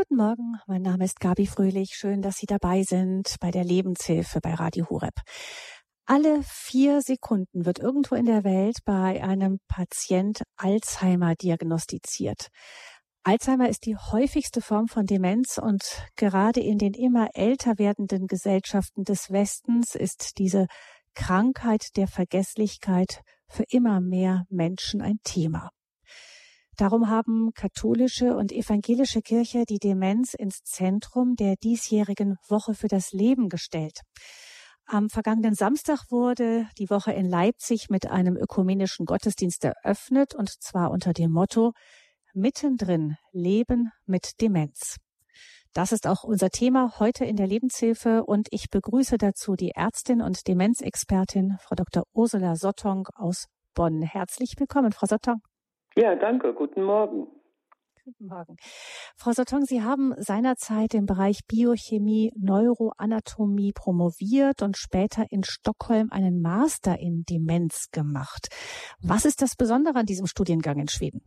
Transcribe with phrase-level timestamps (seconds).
[0.00, 1.90] Guten Morgen, mein Name ist Gabi Fröhlich.
[1.94, 5.12] Schön, dass Sie dabei sind bei der Lebenshilfe bei Radio Hureb.
[6.06, 12.48] Alle vier Sekunden wird irgendwo in der Welt bei einem Patient Alzheimer diagnostiziert.
[13.24, 15.82] Alzheimer ist die häufigste Form von Demenz und
[16.16, 20.66] gerade in den immer älter werdenden Gesellschaften des Westens ist diese
[21.14, 25.68] Krankheit der Vergesslichkeit für immer mehr Menschen ein Thema.
[26.80, 33.12] Darum haben katholische und evangelische Kirche die Demenz ins Zentrum der diesjährigen Woche für das
[33.12, 34.00] Leben gestellt.
[34.86, 40.90] Am vergangenen Samstag wurde die Woche in Leipzig mit einem ökumenischen Gottesdienst eröffnet, und zwar
[40.90, 41.72] unter dem Motto
[42.32, 44.96] Mittendrin Leben mit Demenz.
[45.74, 50.22] Das ist auch unser Thema heute in der Lebenshilfe und ich begrüße dazu die Ärztin
[50.22, 52.04] und Demenzexpertin Frau Dr.
[52.14, 54.00] Ursula Sottong aus Bonn.
[54.00, 55.42] Herzlich willkommen, Frau Sottong.
[56.00, 56.54] Ja, danke.
[56.54, 57.26] Guten Morgen.
[58.06, 58.56] Guten Morgen.
[59.18, 66.40] Frau Sottong, Sie haben seinerzeit im Bereich Biochemie, Neuroanatomie promoviert und später in Stockholm einen
[66.40, 68.48] Master in Demenz gemacht.
[69.02, 71.20] Was ist das Besondere an diesem Studiengang in Schweden?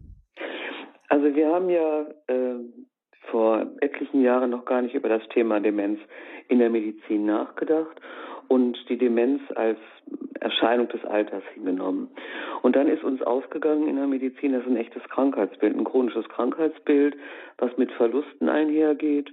[1.08, 2.56] Also wir haben ja äh,
[3.30, 6.00] vor etlichen Jahren noch gar nicht über das Thema Demenz
[6.48, 8.00] in der Medizin nachgedacht
[8.48, 9.80] und die Demenz als
[10.40, 12.10] Erscheinung des Alters hingenommen.
[12.62, 16.28] Und dann ist uns ausgegangen in der Medizin, das ist ein echtes Krankheitsbild, ein chronisches
[16.30, 17.16] Krankheitsbild,
[17.58, 19.32] was mit Verlusten einhergeht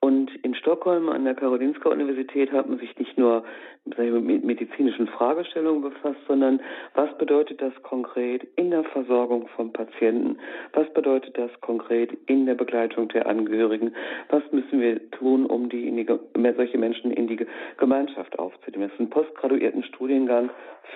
[0.00, 3.44] und in Stockholm an der Karolinska Universität hat man sich nicht nur
[3.84, 6.60] mit medizinischen Fragestellungen befasst, sondern
[6.94, 10.38] was bedeutet das konkret in der Versorgung von Patienten?
[10.72, 13.94] Was bedeutet das konkret in der Begleitung der Angehörigen?
[14.28, 17.44] Was müssen wir tun, um die, die solche Menschen in die
[17.78, 18.84] Gemeinschaft aufzunehmen?
[18.84, 20.50] Das ist ein postgraduierten Studiengang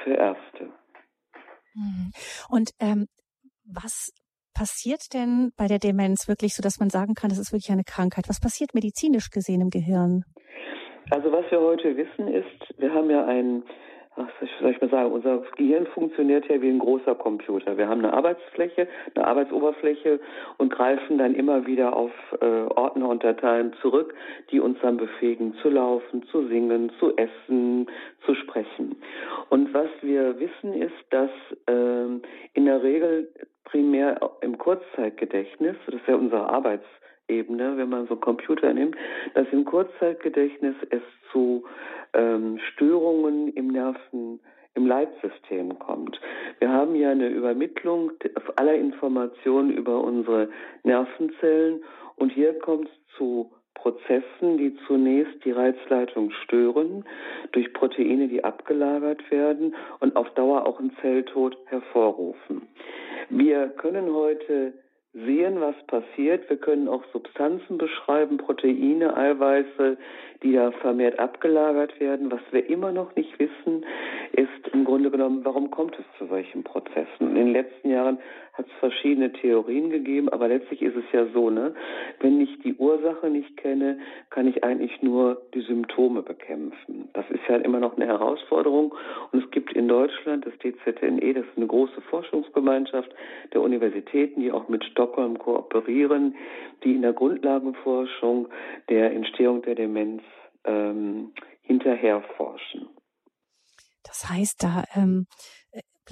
[0.05, 0.71] für Ärzte.
[1.75, 2.13] Mhm.
[2.49, 3.09] Und ähm,
[3.65, 4.13] was
[4.63, 7.83] passiert denn bei der Demenz wirklich so, dass man sagen kann, das ist wirklich eine
[7.83, 8.29] Krankheit?
[8.29, 10.23] Was passiert medizinisch gesehen im Gehirn?
[11.11, 13.65] Also was wir heute wissen ist, wir haben ja ein,
[14.15, 14.29] ach,
[14.61, 17.77] soll ich mal sagen, unser Gehirn funktioniert ja wie ein großer Computer.
[17.77, 18.87] Wir haben eine Arbeitsfläche,
[19.17, 20.21] eine Arbeitsoberfläche
[20.59, 24.15] und greifen dann immer wieder auf äh, Ordner und Dateien zurück,
[24.53, 27.91] die uns dann befähigen zu laufen, zu singen, zu essen,
[28.25, 28.95] zu sprechen.
[29.49, 31.31] Und was wir wissen ist, dass
[31.67, 32.07] äh,
[32.55, 33.29] in der Regel
[33.65, 38.97] primär im Kurzzeitgedächtnis, das ist ja unsere Arbeitsebene, wenn man so Computer nimmt,
[39.35, 41.65] dass im Kurzzeitgedächtnis es zu
[42.15, 44.41] ähm, Störungen im Nerven
[44.75, 46.19] im Leitsystem kommt.
[46.59, 48.13] Wir haben ja eine Übermittlung
[48.57, 50.49] aller Informationen über unsere
[50.83, 51.83] Nervenzellen
[52.17, 57.05] und hier kommt es zu Prozessen, die zunächst die Reizleitung stören,
[57.53, 62.69] durch Proteine, die abgelagert werden und auf Dauer auch einen Zelltod hervorrufen.
[63.29, 64.75] Wir können heute
[65.15, 66.49] sehen, was passiert.
[66.49, 69.99] Wir können auch Substanzen beschreiben, Proteine, Eiweiße,
[70.43, 72.31] die da vermehrt abgelagert werden.
[72.31, 73.85] Was wir immer noch nicht wissen,
[74.33, 77.29] ist im Grunde genommen, warum kommt es zu solchen Prozessen?
[77.29, 78.19] In den letzten Jahren
[78.53, 81.75] hat es verschiedene Theorien gegeben, aber letztlich ist es ja so, ne?
[82.21, 83.99] Wenn ich die Ursache nicht kenne,
[84.29, 87.09] kann ich eigentlich nur die Symptome bekämpfen.
[87.15, 88.95] Das ist ja immer noch eine Herausforderung.
[89.31, 93.11] Und es gibt in Deutschland das DZNE, das ist eine große Forschungsgemeinschaft
[93.55, 96.37] der Universitäten, die auch mit Stockholm kooperieren,
[96.85, 98.49] die in der Grundlagenforschung
[98.91, 100.23] der Entstehung der Demenz
[100.65, 102.89] ähm, hinterher forschen.
[104.05, 105.27] Das heißt, da ähm,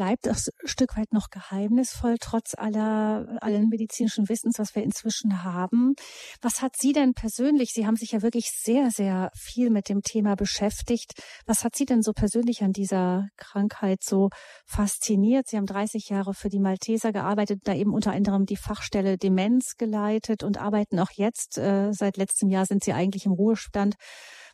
[0.00, 0.34] bleibt ein
[0.64, 5.94] Stück weit noch geheimnisvoll, trotz aller, allen medizinischen Wissens, was wir inzwischen haben.
[6.40, 10.00] Was hat Sie denn persönlich, Sie haben sich ja wirklich sehr, sehr viel mit dem
[10.00, 11.22] Thema beschäftigt.
[11.44, 14.30] Was hat Sie denn so persönlich an dieser Krankheit so
[14.64, 15.48] fasziniert?
[15.48, 19.76] Sie haben 30 Jahre für die Malteser gearbeitet, da eben unter anderem die Fachstelle Demenz
[19.76, 23.96] geleitet und arbeiten auch jetzt, äh, seit letztem Jahr sind Sie eigentlich im Ruhestand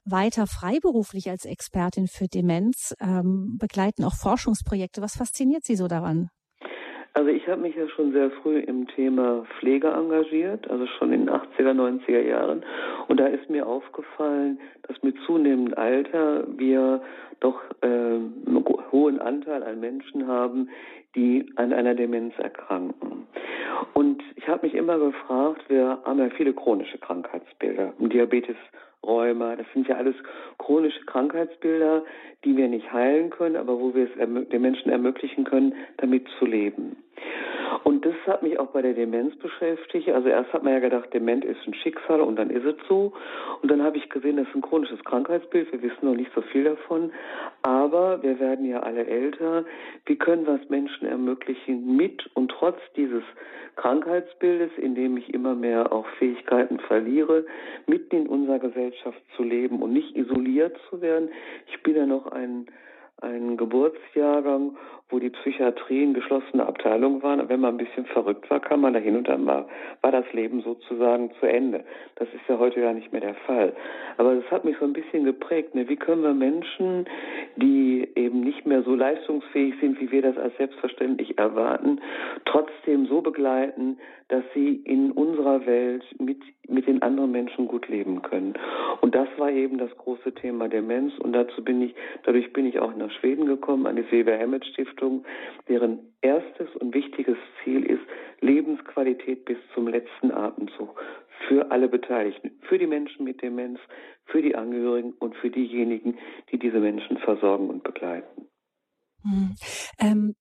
[0.09, 5.03] weiter freiberuflich als Expertin für Demenz, ähm, begleiten auch Forschungsprojekte.
[5.03, 6.31] Was fasziniert Sie so daran?
[7.17, 11.25] Also ich habe mich ja schon sehr früh im Thema Pflege engagiert, also schon in
[11.25, 12.62] den 80er, 90er Jahren.
[13.08, 17.00] Und da ist mir aufgefallen, dass mit zunehmendem Alter wir
[17.41, 20.69] doch äh, einen hohen Anteil an Menschen haben,
[21.14, 23.26] die an einer Demenz erkranken.
[23.94, 28.56] Und ich habe mich immer gefragt, wir haben ja viele chronische Krankheitsbilder, Diabetes
[29.06, 29.56] Rheuma.
[29.56, 30.17] Das sind ja alles
[30.58, 32.05] chronische Krankheitsbilder,
[32.44, 36.47] die wir nicht heilen können, aber wo wir es den Menschen ermöglichen können, damit zu
[36.47, 36.97] leben.
[37.84, 40.08] Und das hat mich auch bei der Demenz beschäftigt.
[40.08, 43.12] Also erst hat man ja gedacht, Dement ist ein Schicksal und dann ist es so.
[43.62, 45.70] Und dann habe ich gesehen, das ist ein chronisches Krankheitsbild.
[45.72, 47.12] Wir wissen noch nicht so viel davon.
[47.62, 49.64] Aber wir werden ja alle älter.
[50.04, 53.22] Wie können wir es Menschen ermöglichen, mit und trotz dieses
[53.76, 57.44] Krankheitsbildes, in dem ich immer mehr auch Fähigkeiten verliere,
[57.86, 61.28] mitten in unserer Gesellschaft zu leben und nicht isoliert zu werden?
[61.68, 62.66] Ich bin ja noch ein
[63.22, 64.76] ein Geburtsjahrgang,
[65.08, 67.48] wo die Psychiatrie in geschlossene Abteilung waren.
[67.48, 69.68] Wenn man ein bisschen verrückt war, kam man da hin und dann war,
[70.02, 71.84] war das Leben sozusagen zu Ende.
[72.16, 73.72] Das ist ja heute gar nicht mehr der Fall.
[74.16, 75.74] Aber das hat mich so ein bisschen geprägt.
[75.74, 75.88] Ne?
[75.88, 77.06] Wie können wir Menschen,
[77.56, 82.00] die eben nicht mehr so leistungsfähig sind, wie wir das als selbstverständlich erwarten,
[82.44, 83.98] trotzdem so begleiten,
[84.28, 88.55] dass sie in unserer Welt mit, mit den anderen Menschen gut leben können.
[89.00, 91.12] Und das war eben das große Thema Demenz.
[91.19, 91.94] Und dazu bin ich,
[92.25, 95.25] dadurch bin ich auch nach Schweden gekommen, an die Silvia Hammett Stiftung,
[95.69, 98.02] deren erstes und wichtiges Ziel ist
[98.40, 101.00] Lebensqualität bis zum letzten Atemzug
[101.49, 103.78] für alle Beteiligten, für die Menschen mit Demenz,
[104.25, 106.19] für die Angehörigen und für diejenigen,
[106.50, 108.49] die diese Menschen versorgen und begleiten.
[109.23, 109.55] Hm.
[110.00, 110.34] Ähm,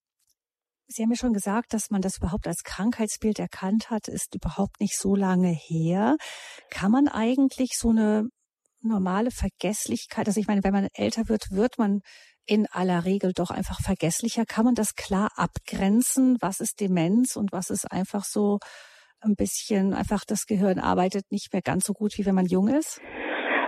[0.87, 4.79] Sie haben ja schon gesagt, dass man das überhaupt als Krankheitsbild erkannt hat, ist überhaupt
[4.79, 6.15] nicht so lange her.
[6.69, 8.29] Kann man eigentlich so eine
[8.81, 12.01] normale Vergesslichkeit, also ich meine, wenn man älter wird, wird man
[12.45, 14.45] in aller Regel doch einfach vergesslicher.
[14.45, 16.37] Kann man das klar abgrenzen?
[16.41, 18.59] Was ist Demenz und was ist einfach so
[19.21, 22.67] ein bisschen, einfach das Gehirn arbeitet nicht mehr ganz so gut, wie wenn man jung
[22.67, 23.01] ist?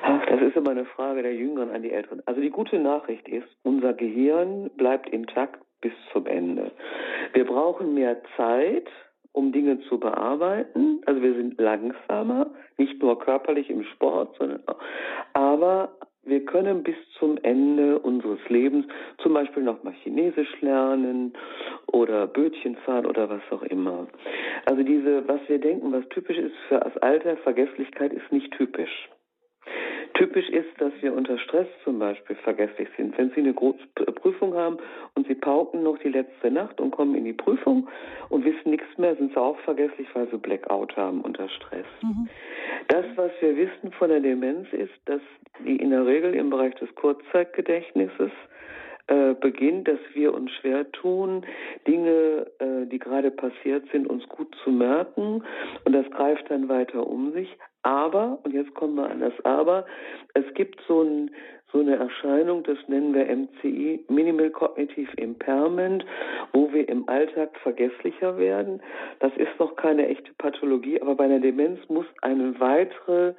[0.04, 2.22] Ach, das ist immer eine Frage der Jüngeren an die Älteren.
[2.28, 6.72] Also die gute Nachricht ist, unser Gehirn bleibt intakt bis zum Ende.
[7.34, 8.88] Wir brauchen mehr Zeit,
[9.32, 11.02] um Dinge zu bearbeiten.
[11.06, 14.80] Also wir sind langsamer, nicht nur körperlich im Sport, sondern auch,
[15.34, 18.86] aber wir können bis zum Ende unseres Lebens
[19.20, 21.34] zum Beispiel nochmal Chinesisch lernen
[21.86, 24.08] oder Bötchen fahren oder was auch immer.
[24.66, 29.10] Also diese, was wir denken, was typisch ist für das Alter, Vergesslichkeit ist nicht typisch.
[30.18, 33.16] Typisch ist, dass wir unter Stress zum Beispiel vergesslich sind.
[33.20, 33.86] Wenn Sie eine große
[34.16, 34.78] Prüfung haben
[35.14, 37.88] und Sie pauken noch die letzte Nacht und kommen in die Prüfung
[38.30, 41.86] und wissen nichts mehr, sind Sie auch vergesslich, weil Sie Blackout haben unter Stress.
[42.02, 42.28] Mhm.
[42.88, 45.22] Das, was wir wissen von der Demenz, ist, dass
[45.64, 48.32] die in der Regel im Bereich des Kurzzeitgedächtnisses
[49.08, 51.46] äh, beginnt, dass wir uns schwer tun,
[51.88, 55.44] Dinge, äh, die gerade passiert sind, uns gut zu merken.
[55.86, 57.50] Und das greift dann weiter um sich.
[57.84, 59.86] Aber, und jetzt kommen wir an das Aber,
[60.34, 61.32] es gibt so, ein,
[61.72, 66.06] so eine Erscheinung, das nennen wir MCI, Minimal Cognitive Impairment,
[66.52, 68.82] wo wir im Alltag vergesslicher werden.
[69.20, 73.36] Das ist noch keine echte Pathologie, aber bei einer Demenz muss eine weitere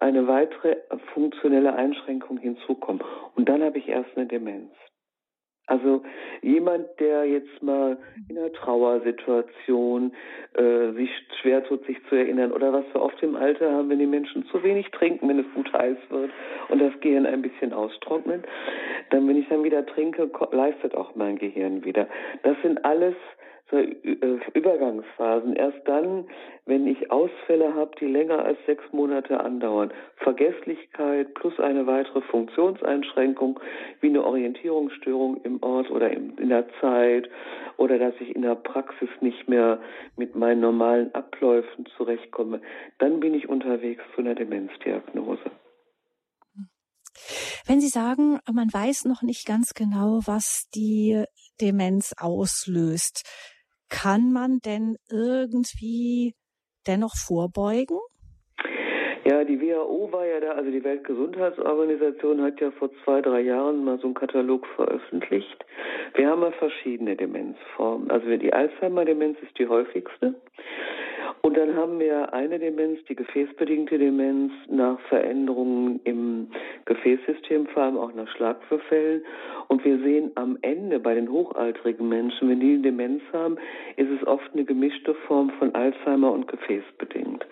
[0.00, 0.76] eine weitere
[1.12, 3.02] funktionelle Einschränkung hinzukommen.
[3.34, 4.70] Und dann habe ich erst eine Demenz.
[5.68, 6.02] Also
[6.40, 7.98] jemand, der jetzt mal
[8.30, 10.12] in einer Trauersituation
[10.54, 11.10] äh, sich
[11.42, 14.46] schwer tut, sich zu erinnern oder was wir oft im Alter haben, wenn die Menschen
[14.46, 16.30] zu wenig trinken, wenn es gut heiß wird
[16.70, 18.46] und das Gehirn ein bisschen austrocknet,
[19.10, 22.08] dann wenn ich dann wieder trinke, leistet auch mein Gehirn wieder.
[22.44, 23.14] Das sind alles
[23.70, 25.54] so äh, Übergangsphasen.
[25.54, 26.26] Erst dann,
[26.66, 33.60] wenn ich Ausfälle habe, die länger als sechs Monate andauern, Vergesslichkeit plus eine weitere Funktionseinschränkung
[34.00, 37.28] wie eine Orientierungsstörung im Ort oder in der Zeit
[37.76, 39.80] oder dass ich in der Praxis nicht mehr
[40.16, 42.60] mit meinen normalen Abläufen zurechtkomme,
[42.98, 45.50] dann bin ich unterwegs zu einer Demenzdiagnose.
[47.66, 51.24] Wenn Sie sagen, man weiß noch nicht ganz genau, was die
[51.60, 53.28] Demenz auslöst,
[53.88, 56.34] kann man denn irgendwie
[56.86, 57.98] dennoch vorbeugen?
[59.24, 63.84] Ja, die WHO war ja da, also die Weltgesundheitsorganisation hat ja vor zwei, drei Jahren
[63.84, 65.66] mal so einen Katalog veröffentlicht.
[66.14, 68.10] Wir haben ja verschiedene Demenzformen.
[68.10, 70.34] Also die Alzheimer-Demenz ist die häufigste.
[71.48, 76.48] Und dann haben wir eine Demenz, die gefäßbedingte Demenz nach Veränderungen im
[76.84, 79.24] Gefäßsystem, vor allem auch nach Schlaganfällen.
[79.68, 83.56] Und wir sehen am Ende bei den hochaltrigen Menschen, wenn die Demenz haben,
[83.96, 87.46] ist es oft eine gemischte Form von Alzheimer und gefäßbedingt.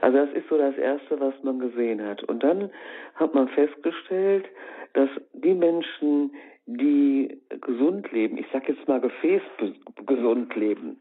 [0.00, 2.24] Also das ist so das Erste, was man gesehen hat.
[2.24, 2.70] Und dann
[3.16, 4.46] hat man festgestellt,
[4.94, 6.30] dass die Menschen,
[6.66, 11.00] die gesund leben, ich sage jetzt mal gefäßgesund leben,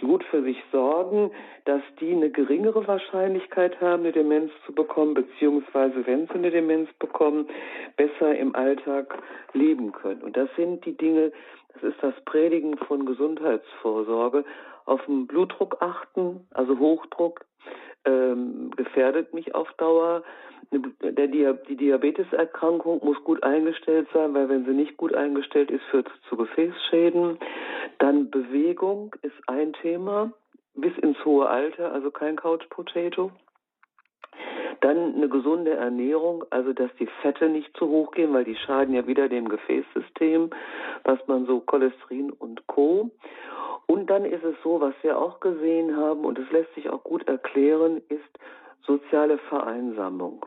[0.00, 1.32] die gut für sich sorgen,
[1.64, 6.88] dass die eine geringere Wahrscheinlichkeit haben, eine Demenz zu bekommen, beziehungsweise wenn sie eine Demenz
[6.98, 7.48] bekommen,
[7.96, 9.18] besser im Alltag
[9.52, 10.22] leben können.
[10.22, 11.32] Und das sind die Dinge,
[11.74, 14.44] das ist das Predigen von Gesundheitsvorsorge,
[14.86, 17.44] auf den Blutdruck achten, also Hochdruck,
[18.04, 20.22] ähm, gefährdet mich auf Dauer.
[20.72, 26.08] Der, die Diabeteserkrankung muss gut eingestellt sein, weil wenn sie nicht gut eingestellt ist, führt
[26.08, 27.38] es zu Gefäßschäden.
[27.98, 30.32] Dann Bewegung ist ein Thema
[30.74, 33.32] bis ins hohe Alter, also kein Couch Potato.
[34.80, 38.94] Dann eine gesunde Ernährung, also dass die Fette nicht zu hoch gehen, weil die schaden
[38.94, 40.50] ja wieder dem Gefäßsystem,
[41.04, 43.10] was man so Cholesterin und Co.
[43.90, 47.02] Und dann ist es so, was wir auch gesehen haben, und es lässt sich auch
[47.02, 48.38] gut erklären, ist
[48.86, 50.46] soziale Vereinsamung.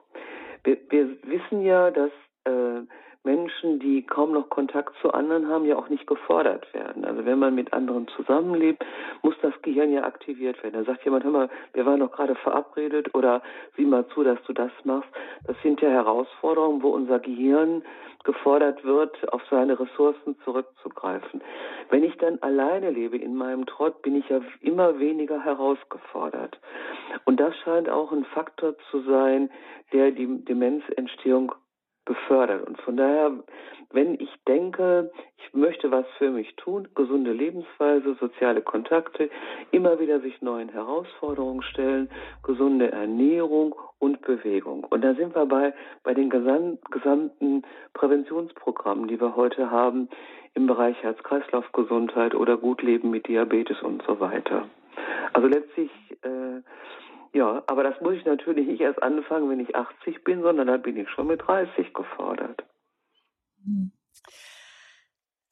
[0.64, 2.12] Wir, wir wissen ja, dass
[2.46, 2.84] äh,
[3.24, 7.06] Menschen, die kaum noch Kontakt zu anderen haben, ja auch nicht gefordert werden.
[7.06, 8.84] Also wenn man mit anderen zusammenlebt,
[9.22, 10.74] muss das Gehirn ja aktiviert werden.
[10.74, 13.42] Da sagt jemand, hör mal, wir waren doch gerade verabredet oder
[13.78, 15.10] sieh mal zu, dass du das machst.
[15.48, 17.84] Das sind ja Herausforderungen, wo unser Gehirn
[18.24, 21.42] gefordert wird, auf seine Ressourcen zurückzugreifen.
[21.90, 26.60] Wenn ich dann alleine lebe in meinem Trott, bin ich ja immer weniger herausgefordert.
[27.26, 29.50] Und das scheint auch ein Faktor zu sein,
[29.92, 31.54] der die Demenzentstehung
[32.06, 32.68] befördert.
[32.68, 33.32] Und von daher,
[33.92, 39.30] wenn ich denke, ich möchte was für mich tun, gesunde Lebensweise, soziale Kontakte,
[39.72, 42.10] immer wieder sich neuen Herausforderungen stellen,
[42.44, 44.84] gesunde Ernährung und Bewegung.
[44.90, 50.10] Und da sind wir bei, bei den gesamten Präventionsprogrammen, die wir heute haben
[50.56, 54.68] im Bereich Herz-Kreislauf-Gesundheit oder Gut leben mit Diabetes und so weiter.
[55.34, 55.90] Also letztlich
[56.22, 56.62] äh,
[57.34, 60.82] ja, aber das muss ich natürlich nicht erst anfangen, wenn ich 80 bin, sondern dann
[60.82, 62.64] bin ich schon mit 30 gefordert.
[63.64, 63.92] Hm.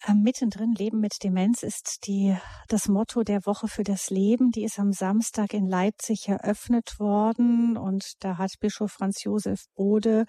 [0.07, 2.35] Ähm, mittendrin Leben mit Demenz ist die,
[2.69, 4.49] das Motto der Woche für das Leben.
[4.51, 10.25] Die ist am Samstag in Leipzig eröffnet worden und da hat Bischof Franz Josef Bode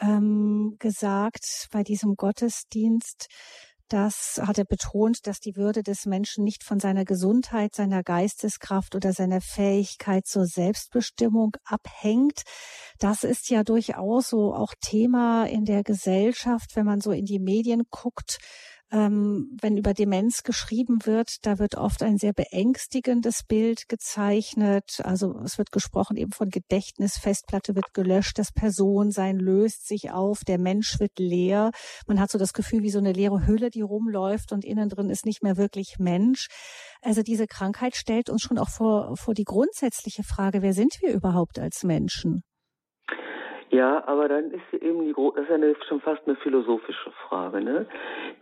[0.00, 3.28] ähm, gesagt bei diesem Gottesdienst,
[3.92, 8.94] das hat er betont, dass die Würde des Menschen nicht von seiner Gesundheit, seiner Geisteskraft
[8.94, 12.42] oder seiner Fähigkeit zur Selbstbestimmung abhängt.
[12.98, 17.38] Das ist ja durchaus so auch Thema in der Gesellschaft, wenn man so in die
[17.38, 18.38] Medien guckt
[18.92, 25.00] ähm, wenn über Demenz geschrieben wird, da wird oft ein sehr beängstigendes Bild gezeichnet.
[25.02, 30.40] Also es wird gesprochen eben von Gedächtnis, Festplatte wird gelöscht, das Personensein löst sich auf,
[30.46, 31.70] der Mensch wird leer.
[32.06, 35.08] Man hat so das Gefühl wie so eine leere Hülle, die rumläuft und innen drin
[35.08, 36.48] ist nicht mehr wirklich Mensch.
[37.00, 41.12] Also diese Krankheit stellt uns schon auch vor, vor die grundsätzliche Frage, wer sind wir
[41.12, 42.42] überhaupt als Menschen?
[43.72, 47.62] Ja, aber dann ist eben die das ist eine, schon fast eine philosophische Frage.
[47.62, 47.86] Ne?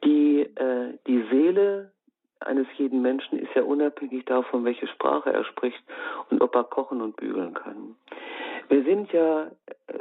[0.05, 1.93] Die, äh, die Seele
[2.41, 5.81] eines jeden Menschen ist ja unabhängig davon, welche Sprache er spricht
[6.31, 7.95] und ob er kochen und bügeln kann.
[8.69, 9.53] Wir sind ja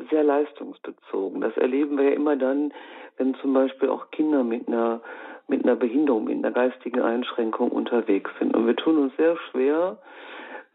[0.09, 1.41] sehr leistungsbezogen.
[1.41, 2.73] Das erleben wir ja immer dann,
[3.17, 5.01] wenn zum Beispiel auch Kinder mit einer
[5.47, 8.55] mit einer Behinderung, mit einer geistigen Einschränkung unterwegs sind.
[8.55, 9.97] Und wir tun uns sehr schwer,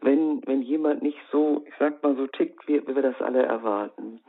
[0.01, 3.43] wenn, wenn jemand nicht so, ich sag mal, so tickt, wie, wie wir das alle
[3.43, 4.21] erwarten.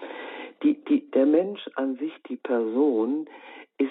[0.63, 3.29] Die, die, der Mensch an sich, die Person,
[3.79, 3.91] ist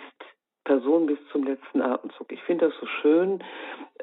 [0.64, 2.32] Person bis zum letzten Atemzug.
[2.32, 3.44] Ich finde das so schön,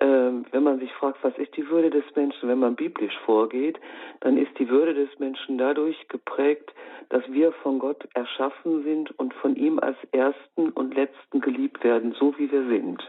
[0.07, 3.79] wenn man sich fragt, was ist die Würde des Menschen, wenn man biblisch vorgeht,
[4.21, 6.73] dann ist die Würde des Menschen dadurch geprägt,
[7.11, 12.15] dass wir von Gott erschaffen sind und von ihm als Ersten und Letzten geliebt werden,
[12.19, 13.03] so wie wir sind.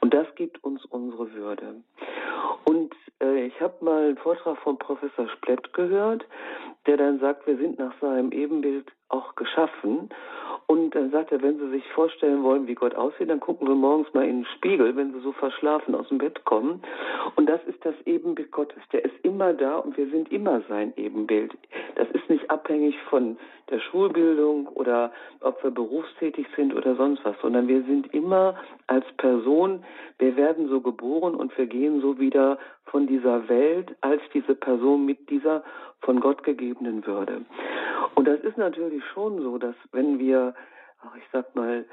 [0.00, 1.76] Und das gibt uns unsere Würde.
[2.64, 6.24] Und äh, ich habe mal einen Vortrag von Professor Splett gehört,
[6.86, 10.10] der dann sagt, wir sind nach seinem Ebenbild auch geschaffen.
[10.68, 13.76] Und dann sagt er, wenn Sie sich vorstellen wollen, wie Gott aussieht, dann gucken wir
[13.76, 16.82] morgens mal in den Spiegel, wenn Sie so verschlafen aus dem Bett kommen.
[17.36, 18.82] Und das ist das Ebenbild Gottes.
[18.92, 21.56] Der ist immer da und wir sind immer sein Ebenbild.
[21.94, 23.36] Das ist nicht abhängig von
[23.70, 28.56] der Schulbildung oder ob wir berufstätig sind oder sonst was, sondern wir sind immer
[28.86, 29.84] als Person,
[30.18, 35.04] wir werden so geboren und wir gehen so wieder von dieser Welt als diese Person
[35.04, 35.64] mit dieser
[36.00, 37.42] von Gott gegebenen Würde.
[38.16, 40.54] Und das ist natürlich schon so, dass wenn wir,
[41.02, 41.84] ach, ich sag mal,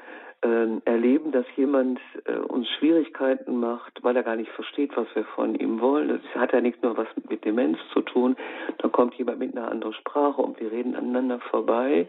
[0.42, 5.26] äh, erleben, dass jemand äh, uns Schwierigkeiten macht, weil er gar nicht versteht, was wir
[5.26, 6.08] von ihm wollen.
[6.08, 8.38] Das hat ja nicht nur was mit Demenz zu tun.
[8.80, 12.08] Dann kommt jemand mit einer anderen Sprache und wir reden aneinander vorbei.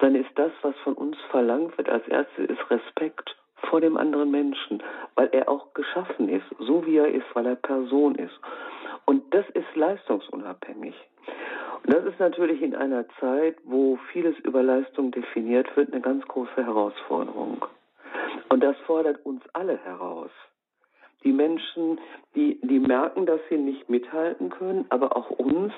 [0.00, 3.36] Dann ist das, was von uns verlangt wird als Ärzte, ist Respekt
[3.70, 4.82] vor dem anderen Menschen,
[5.14, 8.38] weil er auch geschaffen ist, so wie er ist, weil er Person ist.
[9.04, 10.94] Und das ist leistungsunabhängig.
[11.86, 16.56] Das ist natürlich in einer Zeit, wo vieles über Leistung definiert wird, eine ganz große
[16.64, 17.64] Herausforderung.
[18.48, 20.30] Und das fordert uns alle heraus.
[21.22, 21.98] Die Menschen,
[22.34, 25.72] die, die merken, dass sie nicht mithalten können, aber auch uns,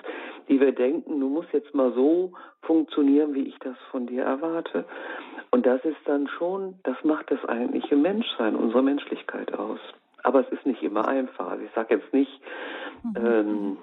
[0.48, 4.84] die wir denken, du musst jetzt mal so funktionieren, wie ich das von dir erwarte.
[5.50, 9.80] Und das ist dann schon, das macht das eigentliche Menschsein, unsere Menschlichkeit aus.
[10.22, 11.50] Aber es ist nicht immer einfach.
[11.50, 12.40] Also ich sage jetzt nicht,
[13.02, 13.16] mhm.
[13.16, 13.76] ähm,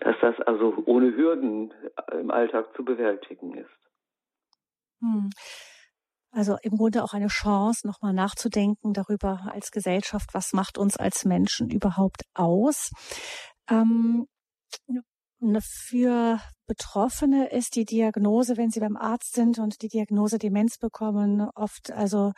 [0.00, 1.72] dass das also ohne Hürden
[2.12, 3.70] im Alltag zu bewältigen ist.
[5.00, 5.30] Hm.
[6.34, 11.26] Also im Grunde auch eine Chance, nochmal nachzudenken darüber als Gesellschaft, was macht uns als
[11.26, 12.90] Menschen überhaupt aus.
[13.68, 14.26] Ähm,
[15.40, 20.78] ne, für Betroffene ist die Diagnose, wenn sie beim Arzt sind und die Diagnose Demenz
[20.78, 22.32] bekommen, oft also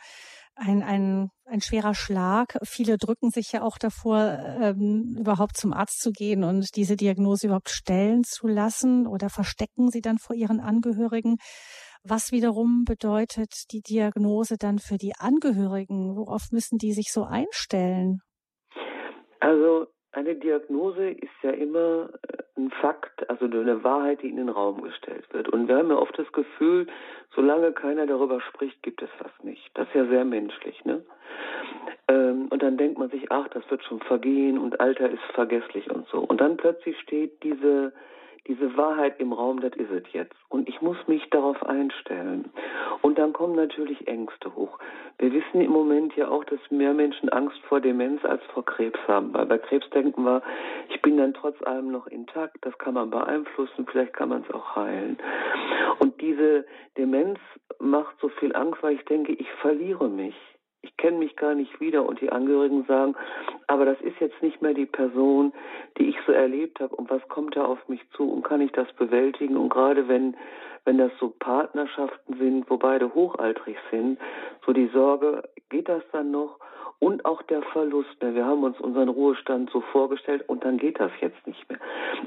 [0.55, 2.57] ein, ein, ein schwerer Schlag.
[2.63, 7.47] Viele drücken sich ja auch davor, ähm, überhaupt zum Arzt zu gehen und diese Diagnose
[7.47, 11.37] überhaupt stellen zu lassen oder verstecken sie dann vor ihren Angehörigen.
[12.03, 16.15] Was wiederum bedeutet die Diagnose dann für die Angehörigen?
[16.15, 18.19] Worauf müssen die sich so einstellen?
[19.39, 24.49] Also eine Diagnose ist ja immer äh, ein Fakt, also eine Wahrheit, die in den
[24.49, 25.49] Raum gestellt wird.
[25.49, 26.87] Und wir haben ja oft das Gefühl,
[27.35, 29.69] solange keiner darüber spricht, gibt es was nicht.
[29.73, 31.03] Das ist ja sehr menschlich, ne?
[32.07, 35.91] Ähm, und dann denkt man sich, ach, das wird schon vergehen und Alter ist vergesslich
[35.91, 36.19] und so.
[36.19, 37.91] Und dann plötzlich steht diese
[38.47, 40.35] diese Wahrheit im Raum, das ist es jetzt.
[40.49, 42.51] Und ich muss mich darauf einstellen.
[43.01, 44.77] Und dann kommen natürlich Ängste hoch.
[45.17, 48.99] Wir wissen im Moment ja auch, dass mehr Menschen Angst vor Demenz als vor Krebs
[49.07, 49.33] haben.
[49.33, 50.41] Weil bei Krebs denken wir,
[50.89, 54.53] ich bin dann trotz allem noch intakt, das kann man beeinflussen, vielleicht kann man es
[54.53, 55.17] auch heilen.
[55.99, 56.65] Und diese
[56.97, 57.39] Demenz
[57.79, 60.35] macht so viel Angst, weil ich denke, ich verliere mich
[60.85, 63.15] ich kenne mich gar nicht wieder und die Angehörigen sagen,
[63.67, 65.51] aber das ist jetzt nicht mehr die Person,
[65.97, 68.71] die ich so erlebt habe und was kommt da auf mich zu und kann ich
[68.71, 70.35] das bewältigen und gerade wenn
[70.85, 74.19] wenn das so Partnerschaften sind, wo beide hochaltrig sind,
[74.67, 76.59] so die Sorge, geht das dann noch?
[76.99, 78.21] Und auch der Verlust.
[78.21, 78.35] Ne?
[78.35, 81.79] Wir haben uns unseren Ruhestand so vorgestellt und dann geht das jetzt nicht mehr.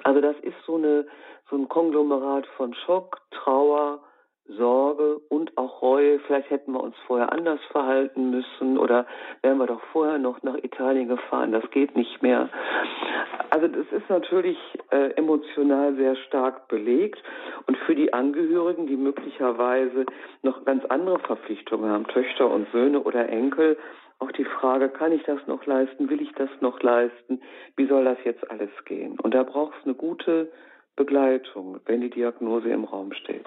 [0.02, 1.06] Also das ist so eine
[1.48, 4.00] so ein Konglomerat von Schock, Trauer,
[4.48, 6.18] Sorge und auch Reue.
[6.20, 9.06] Vielleicht hätten wir uns vorher anders verhalten müssen oder
[9.42, 11.52] wären wir doch vorher noch nach Italien gefahren.
[11.52, 12.48] Das geht nicht mehr.
[13.50, 14.58] Also das ist natürlich
[14.90, 17.22] äh, emotional sehr stark belegt
[17.66, 20.06] und für die Angehörigen, die möglicherweise
[20.42, 23.76] noch ganz andere Verpflichtungen haben, Töchter und Söhne oder Enkel,
[24.20, 26.10] auch die Frage, kann ich das noch leisten?
[26.10, 27.40] Will ich das noch leisten?
[27.76, 29.18] Wie soll das jetzt alles gehen?
[29.20, 30.50] Und da braucht es eine gute
[30.96, 33.46] Begleitung, wenn die Diagnose im Raum steht.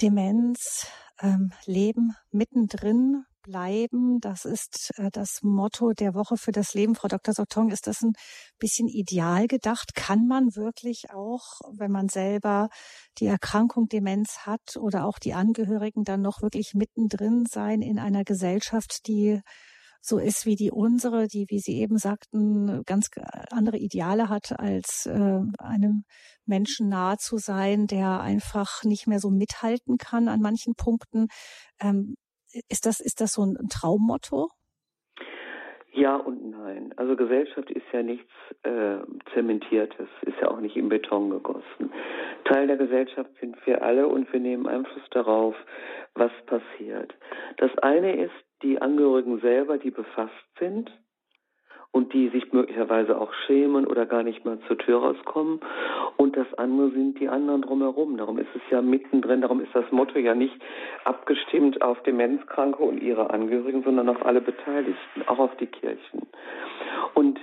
[0.00, 0.86] Demenz,
[1.20, 4.20] ähm, Leben mittendrin bleiben.
[4.20, 6.94] Das ist äh, das Motto der Woche für das Leben.
[6.94, 7.34] Frau Dr.
[7.34, 8.12] Sotong, ist das ein
[8.58, 9.94] bisschen ideal gedacht?
[9.94, 12.68] Kann man wirklich auch, wenn man selber
[13.18, 18.24] die Erkrankung Demenz hat oder auch die Angehörigen dann noch wirklich mittendrin sein in einer
[18.24, 19.40] Gesellschaft, die
[20.00, 23.08] so ist wie die unsere, die, wie Sie eben sagten, ganz
[23.50, 26.04] andere Ideale hat, als äh, einem
[26.46, 31.28] Menschen nahe zu sein, der einfach nicht mehr so mithalten kann an manchen Punkten.
[31.80, 32.16] Ähm,
[32.68, 34.48] ist das, ist das so ein Traummotto?
[35.92, 36.94] Ja und nein.
[36.96, 38.30] Also Gesellschaft ist ja nichts
[38.62, 38.98] äh,
[39.34, 41.92] Zementiertes, ist ja auch nicht in Beton gegossen.
[42.44, 45.56] Teil der Gesellschaft sind wir alle und wir nehmen Einfluss darauf,
[46.14, 47.14] was passiert.
[47.56, 50.90] Das eine ist die Angehörigen selber, die befasst sind
[51.92, 55.60] und die sich möglicherweise auch schämen oder gar nicht mal zur Tür rauskommen.
[56.16, 58.16] Und das andere sind die anderen drumherum.
[58.16, 60.54] Darum ist es ja mittendrin, darum ist das Motto ja nicht
[61.04, 66.28] abgestimmt auf Demenzkranke und ihre Angehörigen, sondern auf alle Beteiligten, auch auf die Kirchen.
[67.14, 67.40] Und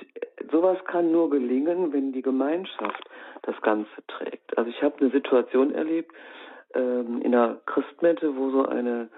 [0.51, 3.03] sowas kann nur gelingen, wenn die Gemeinschaft
[3.41, 4.57] das Ganze trägt.
[4.57, 6.11] Also ich habe eine Situation erlebt
[6.73, 9.09] ähm, in einer Christmette, wo so eine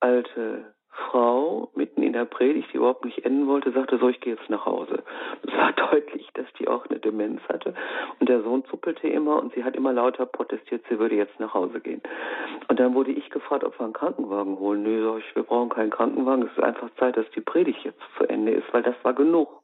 [0.00, 4.50] alte Frau mitten der Predigt, die überhaupt nicht enden wollte, sagte, so, ich gehe jetzt
[4.50, 5.02] nach Hause.
[5.46, 7.74] Es war deutlich, dass die auch eine Demenz hatte.
[8.18, 11.54] Und der Sohn zuppelte immer und sie hat immer lauter protestiert, sie würde jetzt nach
[11.54, 12.02] Hause gehen.
[12.68, 14.82] Und dann wurde ich gefragt, ob wir einen Krankenwagen holen.
[14.82, 16.46] Nö, sag ich, wir brauchen keinen Krankenwagen.
[16.46, 19.62] Es ist einfach Zeit, dass die Predigt jetzt zu Ende ist, weil das war genug.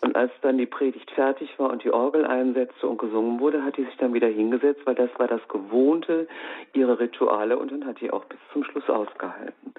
[0.00, 3.78] Und als dann die Predigt fertig war und die Orgel einsetzte und gesungen wurde, hat
[3.78, 6.28] die sich dann wieder hingesetzt, weil das war das Gewohnte,
[6.74, 9.72] ihre Rituale und dann hat die auch bis zum Schluss ausgehalten.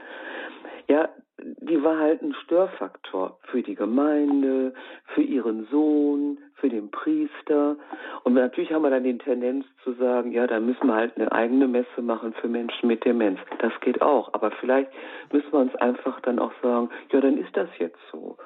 [0.88, 4.74] Ja, die war halt ein Störfaktor für die Gemeinde,
[5.14, 7.76] für ihren Sohn, für den Priester.
[8.24, 11.32] Und natürlich haben wir dann die Tendenz zu sagen, ja, da müssen wir halt eine
[11.32, 13.40] eigene Messe machen für Menschen mit Demenz.
[13.60, 14.34] Das geht auch.
[14.34, 14.90] Aber vielleicht
[15.32, 18.38] müssen wir uns einfach dann auch sagen, ja, dann ist das jetzt so.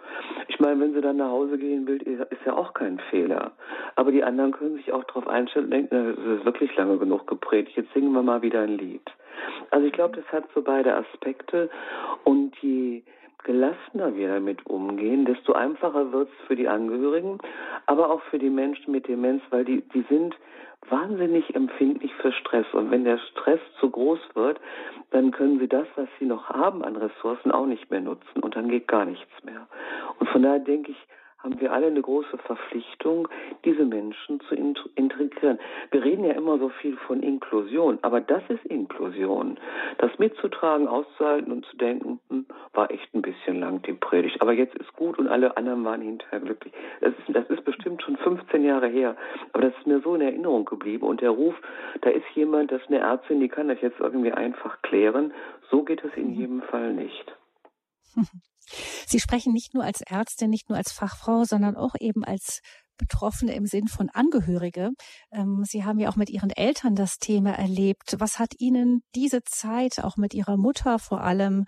[0.47, 3.51] Ich meine, wenn sie dann nach Hause gehen will, ist ja auch kein Fehler.
[3.95, 7.27] Aber die anderen können sich auch darauf einstellen und denken, das ist wirklich lange genug
[7.27, 7.77] gepredigt.
[7.77, 9.09] Jetzt singen wir mal wieder ein Lied.
[9.71, 11.69] Also ich glaube, das hat so beide Aspekte.
[12.23, 13.03] Und je
[13.43, 17.39] gelassener wir damit umgehen, desto einfacher wird es für die Angehörigen,
[17.85, 20.35] aber auch für die Menschen mit Demenz, weil die, die sind
[20.89, 22.65] wahnsinnig empfindlich für Stress.
[22.73, 24.59] Und wenn der Stress zu groß wird,
[25.11, 28.41] dann können sie das, was sie noch haben an Ressourcen, auch nicht mehr nutzen.
[28.41, 29.67] Und dann geht gar nichts mehr.
[30.19, 30.97] Und von daher denke ich,
[31.39, 33.29] haben wir alle eine große Verpflichtung,
[33.63, 35.57] diese Menschen zu integrieren.
[35.91, 39.57] Wir reden ja immer so viel von Inklusion, aber das ist Inklusion.
[39.99, 44.51] Das mitzutragen, auszuhalten und zu denken, hm, war echt ein bisschen lang die Predigt, aber
[44.51, 46.73] jetzt ist gut und alle anderen waren hinterher glücklich.
[46.99, 49.15] Das ist, das ist bestimmt schon 15 Jahre her,
[49.53, 51.55] aber das ist mir so in Erinnerung geblieben und der Ruf,
[52.01, 55.33] da ist jemand, das ist eine Ärztin, die kann das jetzt irgendwie einfach klären.
[55.71, 56.33] So geht es in mhm.
[56.33, 57.33] jedem Fall nicht.
[59.05, 62.61] Sie sprechen nicht nur als Ärztin, nicht nur als Fachfrau, sondern auch eben als
[62.97, 64.91] Betroffene im Sinn von Angehörige.
[65.31, 68.15] Ähm, Sie haben ja auch mit Ihren Eltern das Thema erlebt.
[68.19, 71.65] Was hat Ihnen diese Zeit, auch mit Ihrer Mutter vor allem,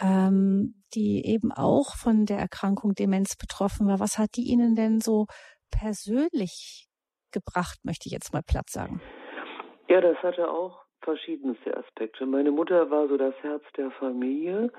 [0.00, 5.00] ähm, die eben auch von der Erkrankung Demenz betroffen war, was hat die Ihnen denn
[5.00, 5.26] so
[5.70, 6.86] persönlich
[7.32, 9.00] gebracht, möchte ich jetzt mal platt sagen?
[9.88, 12.26] Ja, das hatte auch verschiedenste Aspekte.
[12.26, 14.70] Meine Mutter war so das Herz der Familie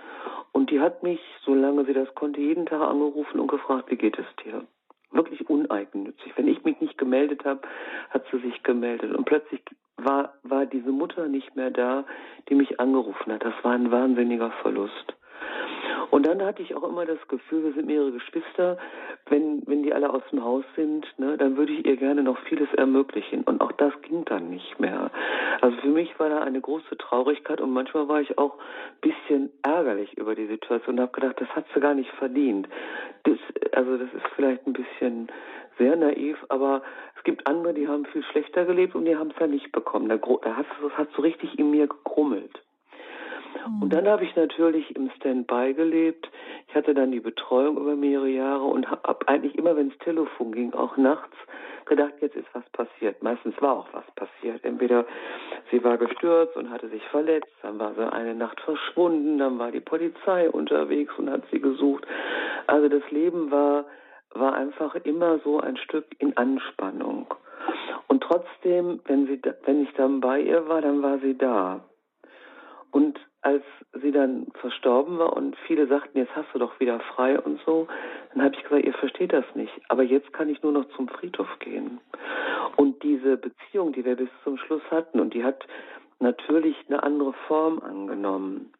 [0.51, 4.17] und die hat mich, solange sie das konnte, jeden Tag angerufen und gefragt, wie geht
[4.19, 4.65] es dir?
[5.11, 6.33] Wirklich uneigennützig.
[6.35, 7.61] Wenn ich mich nicht gemeldet habe,
[8.11, 9.15] hat sie sich gemeldet.
[9.15, 9.61] Und plötzlich
[9.97, 12.05] war, war diese Mutter nicht mehr da,
[12.47, 13.43] die mich angerufen hat.
[13.43, 15.15] Das war ein wahnsinniger Verlust.
[16.11, 18.77] Und dann hatte ich auch immer das Gefühl, wir sind mehrere Geschwister,
[19.27, 22.37] wenn, wenn die alle aus dem Haus sind, ne, dann würde ich ihr gerne noch
[22.47, 23.43] vieles ermöglichen.
[23.43, 25.11] Und auch das ging dann nicht mehr.
[25.61, 29.49] Also für mich war da eine große Traurigkeit und manchmal war ich auch ein bisschen
[29.61, 32.67] ärgerlich über die Situation und habe gedacht, das hat sie gar nicht verdient.
[33.23, 33.37] Das,
[33.73, 35.27] also das ist vielleicht ein bisschen
[35.77, 36.81] sehr naiv, aber
[37.17, 40.09] es gibt andere, die haben viel schlechter gelebt und die haben es ja nicht bekommen.
[40.09, 40.65] Da, da hat
[41.09, 42.59] es so richtig in mir gekrummelt.
[43.65, 43.89] Und mhm.
[43.89, 46.29] dann habe ich natürlich im Standby gelebt.
[46.67, 50.51] Ich hatte dann die Betreuung über mehrere Jahre und habe eigentlich immer, wenn es Telefon
[50.51, 51.35] ging, auch nachts,
[51.85, 53.21] gedacht, jetzt ist was passiert.
[53.21, 54.63] Meistens war auch was passiert.
[54.63, 55.05] Entweder
[55.71, 59.71] sie war gestürzt und hatte sich verletzt, dann war sie eine Nacht verschwunden, dann war
[59.71, 62.05] die Polizei unterwegs und hat sie gesucht.
[62.67, 63.85] Also das Leben war,
[64.31, 67.33] war einfach immer so ein Stück in Anspannung.
[68.07, 71.83] Und trotzdem, wenn, sie, wenn ich dann bei ihr war, dann war sie da.
[72.91, 73.63] Und als
[74.01, 77.87] sie dann verstorben war und viele sagten, jetzt hast du doch wieder frei und so,
[78.33, 79.73] dann habe ich gesagt, ihr versteht das nicht.
[79.87, 81.99] Aber jetzt kann ich nur noch zum Friedhof gehen.
[82.75, 85.65] Und diese Beziehung, die wir bis zum Schluss hatten, und die hat
[86.19, 88.73] natürlich eine andere Form angenommen.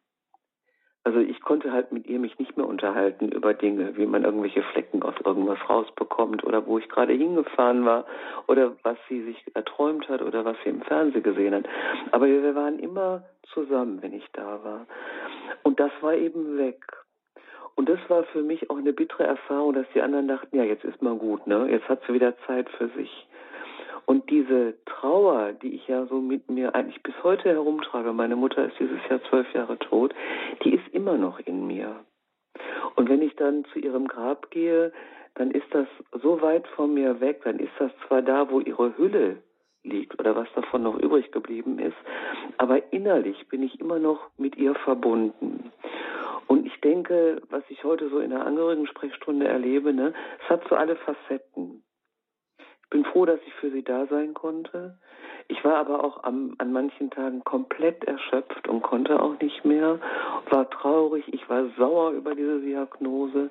[1.02, 4.62] Also ich konnte halt mit ihr mich nicht mehr unterhalten über Dinge, wie man irgendwelche
[4.62, 8.04] Flecken aus irgendwas rausbekommt oder wo ich gerade hingefahren war
[8.48, 11.64] oder was sie sich erträumt hat oder was sie im Fernsehen gesehen hat.
[12.12, 13.22] Aber wir waren immer
[13.54, 14.86] zusammen, wenn ich da war.
[15.62, 16.84] Und das war eben weg.
[17.76, 20.84] Und das war für mich auch eine bittere Erfahrung, dass die anderen dachten, ja, jetzt
[20.84, 21.66] ist mal gut, ne?
[21.70, 23.26] Jetzt hat sie wieder Zeit für sich.
[24.10, 28.66] Und diese Trauer, die ich ja so mit mir eigentlich bis heute herumtrage, meine Mutter
[28.66, 30.12] ist dieses Jahr zwölf Jahre tot,
[30.64, 31.94] die ist immer noch in mir.
[32.96, 34.92] Und wenn ich dann zu ihrem Grab gehe,
[35.36, 35.86] dann ist das
[36.20, 39.44] so weit von mir weg, dann ist das zwar da, wo ihre Hülle
[39.84, 41.96] liegt oder was davon noch übrig geblieben ist,
[42.58, 45.70] aber innerlich bin ich immer noch mit ihr verbunden.
[46.48, 50.74] Und ich denke, was ich heute so in der Angehörigen-Sprechstunde erlebe, ne, es hat so
[50.74, 51.84] alle Facetten
[52.90, 54.96] bin froh, dass ich für sie da sein konnte.
[55.48, 59.98] Ich war aber auch am, an manchen Tagen komplett erschöpft und konnte auch nicht mehr,
[60.48, 63.50] war traurig, ich war sauer über diese Diagnose.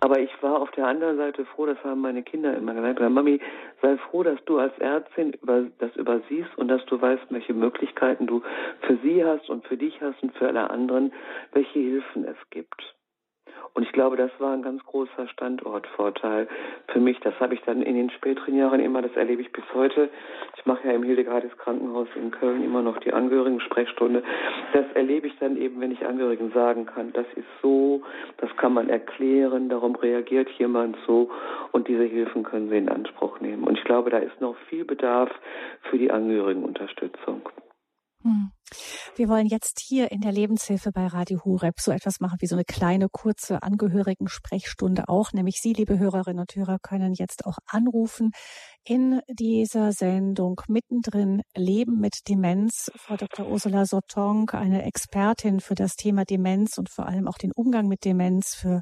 [0.00, 3.40] Aber ich war auf der anderen Seite froh, das haben meine Kinder immer gesagt, Mami,
[3.82, 8.26] sei froh, dass du als Ärztin über, das übersiehst und dass du weißt, welche Möglichkeiten
[8.26, 8.42] du
[8.80, 11.12] für sie hast und für dich hast und für alle anderen,
[11.52, 12.97] welche Hilfen es gibt.
[13.74, 16.48] Und ich glaube, das war ein ganz großer Standortvorteil
[16.88, 17.20] für mich.
[17.20, 20.08] Das habe ich dann in den späteren Jahren immer, das erlebe ich bis heute.
[20.56, 24.22] Ich mache ja im Hildegardes Krankenhaus in Köln immer noch die Angehörigen-Sprechstunde.
[24.72, 28.02] Das erlebe ich dann eben, wenn ich Angehörigen sagen kann, das ist so,
[28.38, 31.30] das kann man erklären, darum reagiert jemand so
[31.72, 33.64] und diese Hilfen können sie in Anspruch nehmen.
[33.64, 35.30] Und ich glaube, da ist noch viel Bedarf
[35.82, 37.48] für die Angehörigenunterstützung.
[38.22, 38.50] Hm.
[39.16, 42.54] Wir wollen jetzt hier in der Lebenshilfe bei Radio Hureb so etwas machen wie so
[42.54, 45.32] eine kleine, kurze Angehörigen-Sprechstunde auch.
[45.32, 48.32] Nämlich Sie, liebe Hörerinnen und Hörer, können jetzt auch anrufen
[48.84, 52.90] in dieser Sendung mittendrin Leben mit Demenz.
[52.96, 53.46] Frau Dr.
[53.46, 58.04] Ursula Sotong, eine Expertin für das Thema Demenz und vor allem auch den Umgang mit
[58.04, 58.80] Demenz für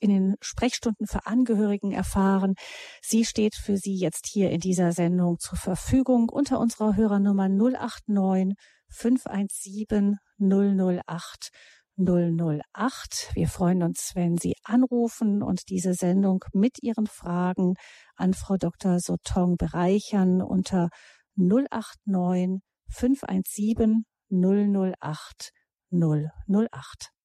[0.00, 2.54] in den Sprechstunden für Angehörigen erfahren.
[3.02, 8.54] Sie steht für Sie jetzt hier in dieser Sendung zur Verfügung unter unserer Hörernummer 089
[8.90, 11.50] 517 008
[11.98, 13.30] 008.
[13.34, 17.74] Wir freuen uns, wenn Sie anrufen und diese Sendung mit Ihren Fragen
[18.14, 19.00] an Frau Dr.
[19.00, 20.90] Sotong bereichern unter
[21.36, 25.52] 089 517 008
[25.90, 27.17] 008.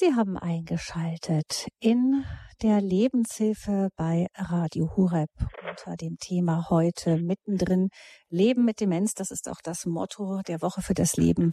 [0.00, 2.24] Sie haben eingeschaltet in
[2.62, 5.28] der Lebenshilfe bei Radio Hureb
[5.68, 7.90] unter dem Thema heute mittendrin
[8.30, 9.12] Leben mit Demenz.
[9.12, 11.52] Das ist auch das Motto der Woche für das Leben,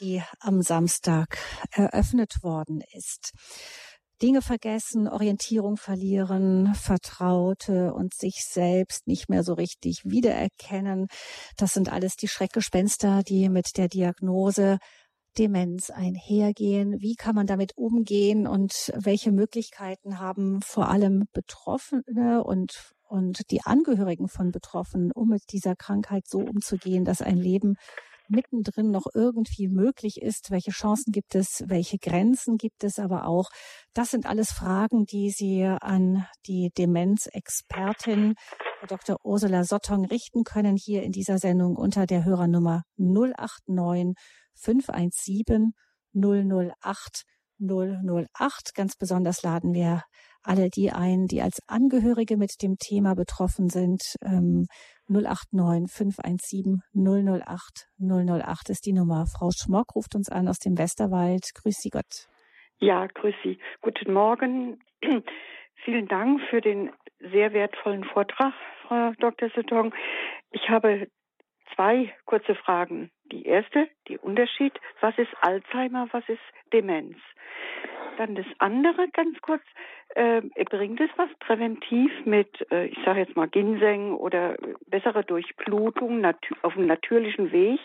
[0.00, 1.36] die am Samstag
[1.70, 3.34] eröffnet worden ist.
[4.22, 11.08] Dinge vergessen, Orientierung verlieren, Vertraute und sich selbst nicht mehr so richtig wiedererkennen.
[11.58, 14.78] Das sind alles die Schreckgespenster, die mit der Diagnose
[15.38, 17.00] Demenz einhergehen?
[17.00, 23.62] Wie kann man damit umgehen und welche Möglichkeiten haben vor allem Betroffene und, und die
[23.62, 27.76] Angehörigen von Betroffenen, um mit dieser Krankheit so umzugehen, dass ein Leben
[28.28, 30.50] mittendrin noch irgendwie möglich ist?
[30.50, 31.62] Welche Chancen gibt es?
[31.66, 33.50] Welche Grenzen gibt es aber auch?
[33.94, 38.34] Das sind alles Fragen, die Sie an die Demenzexpertin
[38.88, 39.16] Dr.
[39.22, 44.16] Ursula Sottong richten können hier in dieser Sendung unter der Hörernummer 089
[44.62, 45.72] 517
[46.14, 47.24] 008
[47.58, 48.74] 008.
[48.74, 50.02] Ganz besonders laden wir
[50.42, 54.02] alle die ein, die als Angehörige mit dem Thema betroffen sind.
[54.24, 54.66] Ähm,
[55.08, 59.26] 089 517 008 008 ist die Nummer.
[59.26, 61.42] Frau Schmock ruft uns an aus dem Westerwald.
[61.54, 62.28] Grüß Sie Gott.
[62.78, 63.58] Ja, grüß Sie.
[63.80, 64.80] Guten Morgen.
[65.84, 68.52] Vielen Dank für den sehr wertvollen Vortrag,
[68.86, 69.48] Frau Dr.
[69.54, 69.92] Sutton.
[70.50, 71.08] Ich habe
[71.74, 73.10] zwei kurze Fragen.
[73.26, 77.16] Die erste, die Unterschied, was ist Alzheimer, was ist Demenz?
[78.18, 79.62] Dann das andere, ganz kurz,
[80.14, 84.56] äh, bringt es was präventiv mit, äh, ich sage jetzt mal Ginseng oder
[84.86, 86.24] bessere Durchblutung
[86.62, 87.80] auf dem natürlichen Weg,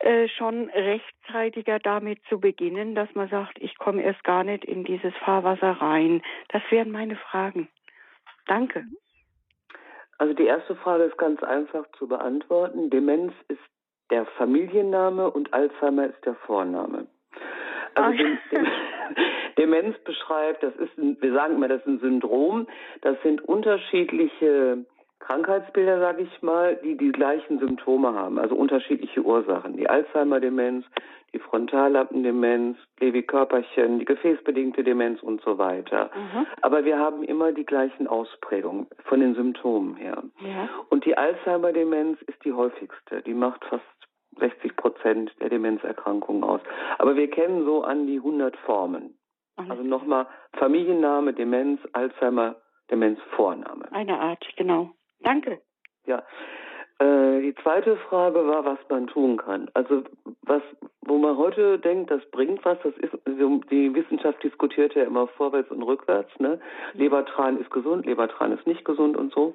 [0.00, 4.84] äh, schon rechtzeitiger damit zu beginnen, dass man sagt, ich komme erst gar nicht in
[4.84, 6.22] dieses Fahrwasser rein.
[6.48, 7.68] Das wären meine Fragen.
[8.46, 8.84] Danke.
[10.18, 12.90] Also die erste Frage ist ganz einfach zu beantworten.
[12.90, 13.60] Demenz ist
[14.10, 17.06] der Familienname und Alzheimer ist der Vorname.
[17.94, 18.58] Also ah,
[19.58, 22.66] Demenz beschreibt, das ist, ein, wir sagen immer, das ist ein Syndrom.
[23.00, 24.84] Das sind unterschiedliche
[25.20, 29.76] Krankheitsbilder, sage ich mal, die die gleichen Symptome haben, also unterschiedliche Ursachen.
[29.76, 30.84] Die Alzheimer-Demenz,
[31.32, 36.10] die Frontallappendemenz, Lewy-Körperchen, die gefäßbedingte Demenz und so weiter.
[36.14, 36.46] Mhm.
[36.62, 40.22] Aber wir haben immer die gleichen Ausprägungen von den Symptomen her.
[40.40, 40.68] Ja.
[40.90, 43.22] Und die Alzheimer-Demenz ist die häufigste.
[43.22, 43.84] Die macht fast
[44.38, 46.60] 60 Prozent der Demenzerkrankungen aus.
[46.98, 49.18] Aber wir kennen so an die 100 Formen.
[49.56, 50.26] Also nochmal
[50.58, 52.56] Familienname, Demenz, Alzheimer,
[52.90, 53.90] Demenz, Vorname.
[53.90, 54.90] Eine Art, genau.
[55.20, 55.60] Danke.
[56.06, 56.22] Ja.
[56.98, 59.70] Äh, die zweite Frage war, was man tun kann.
[59.74, 60.02] Also
[60.42, 60.62] was,
[61.02, 63.12] wo man heute denkt, das bringt was, das ist,
[63.70, 66.58] die Wissenschaft diskutiert ja immer vorwärts und rückwärts, ne?
[66.94, 69.54] Lebertran ist gesund, Lebertran ist nicht gesund und so.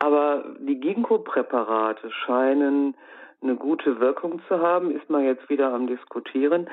[0.00, 2.94] Aber die Ginkgo-Präparate scheinen
[3.42, 6.68] eine gute Wirkung zu haben, ist man jetzt wieder am diskutieren.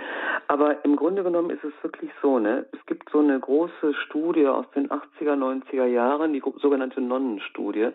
[0.48, 2.66] Aber im Grunde genommen ist es wirklich so, ne?
[2.72, 7.90] Es gibt so eine große Studie aus den 80er, 90er Jahren, die sogenannte Nonnenstudie.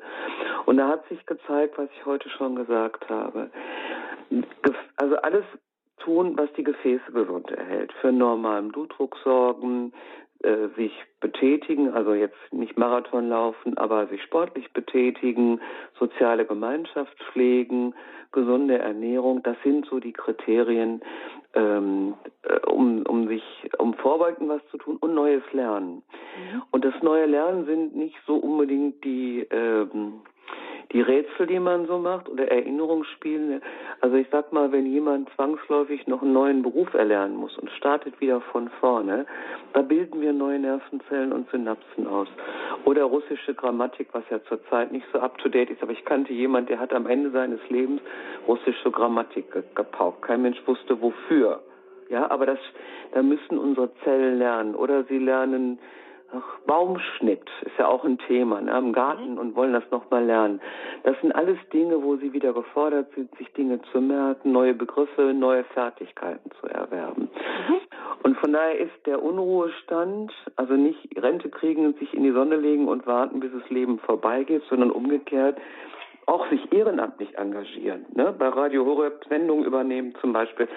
[0.66, 3.50] Und da hat sich gezeigt, was ich heute schon gesagt habe.
[4.96, 5.44] Also alles
[5.98, 7.92] tun, was die Gefäße gesund erhält.
[8.00, 9.92] Für normalen Blutdruck sorgen,
[10.42, 15.60] äh, sich betätigen, also jetzt nicht Marathon laufen, aber sich sportlich betätigen,
[15.98, 17.94] soziale Gemeinschaft pflegen,
[18.30, 21.00] gesunde Ernährung, das sind so die Kriterien,
[21.54, 23.42] ähm, äh, um, um sich,
[23.78, 26.02] um vorbeugend was zu tun und Neues lernen.
[26.52, 26.62] Mhm.
[26.70, 30.20] Und das neue Lernen sind nicht so unbedingt die ähm,
[30.92, 33.60] die Rätsel, die man so macht oder Erinnerungsspiele.
[34.00, 38.20] Also ich sag mal, wenn jemand zwangsläufig noch einen neuen Beruf erlernen muss und startet
[38.20, 39.26] wieder von vorne,
[39.74, 42.28] da bilden wir neue Nervenzellen und Synapsen aus.
[42.84, 46.32] Oder russische Grammatik, was ja zurzeit nicht so up to date ist, aber ich kannte
[46.32, 48.00] jemand, der hat am Ende seines Lebens
[48.46, 50.22] russische Grammatik gepaukt.
[50.22, 51.60] Kein Mensch wusste wofür.
[52.08, 52.58] Ja, aber das,
[53.12, 54.74] da müssen unsere Zellen lernen.
[54.74, 55.78] Oder sie lernen
[56.30, 59.38] Ach, Baumschnitt ist ja auch ein Thema ne, im Garten mhm.
[59.38, 60.60] und wollen das nochmal lernen.
[61.04, 65.32] Das sind alles Dinge, wo sie wieder gefordert sind, sich Dinge zu merken, neue Begriffe,
[65.32, 67.30] neue Fertigkeiten zu erwerben.
[67.68, 67.76] Mhm.
[68.24, 72.56] Und von daher ist der Unruhestand, also nicht Rente kriegen und sich in die Sonne
[72.56, 75.58] legen und warten, bis das Leben vorbeigeht, sondern umgekehrt,
[76.28, 78.34] auch sich ehrenamtlich engagieren, ne?
[78.38, 80.68] bei Radio Horeb Sendungen übernehmen zum Beispiel,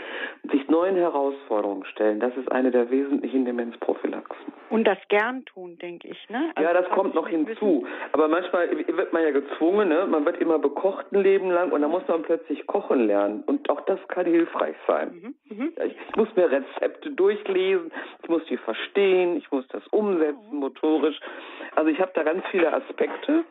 [0.50, 2.22] sich neuen Herausforderungen stellen.
[2.22, 4.54] Das ist eine der wesentlichen Demenzprophylaxen.
[4.70, 6.30] Und das gern tun, denke ich.
[6.30, 6.52] Ne?
[6.56, 7.86] Also ja, das kommt noch hinzu.
[8.14, 10.08] Aber manchmal wird man ja gezwungen, ne?
[10.10, 13.44] man wird immer bekocht ein Leben lang und dann muss man plötzlich kochen lernen.
[13.46, 15.36] Und auch das kann hilfreich sein.
[15.50, 15.58] Mhm.
[15.58, 15.74] Mhm.
[15.86, 17.92] Ich, ich muss mir Rezepte durchlesen,
[18.24, 21.20] ich muss die verstehen, ich muss das umsetzen motorisch.
[21.76, 23.44] Also ich habe da ganz viele Aspekte.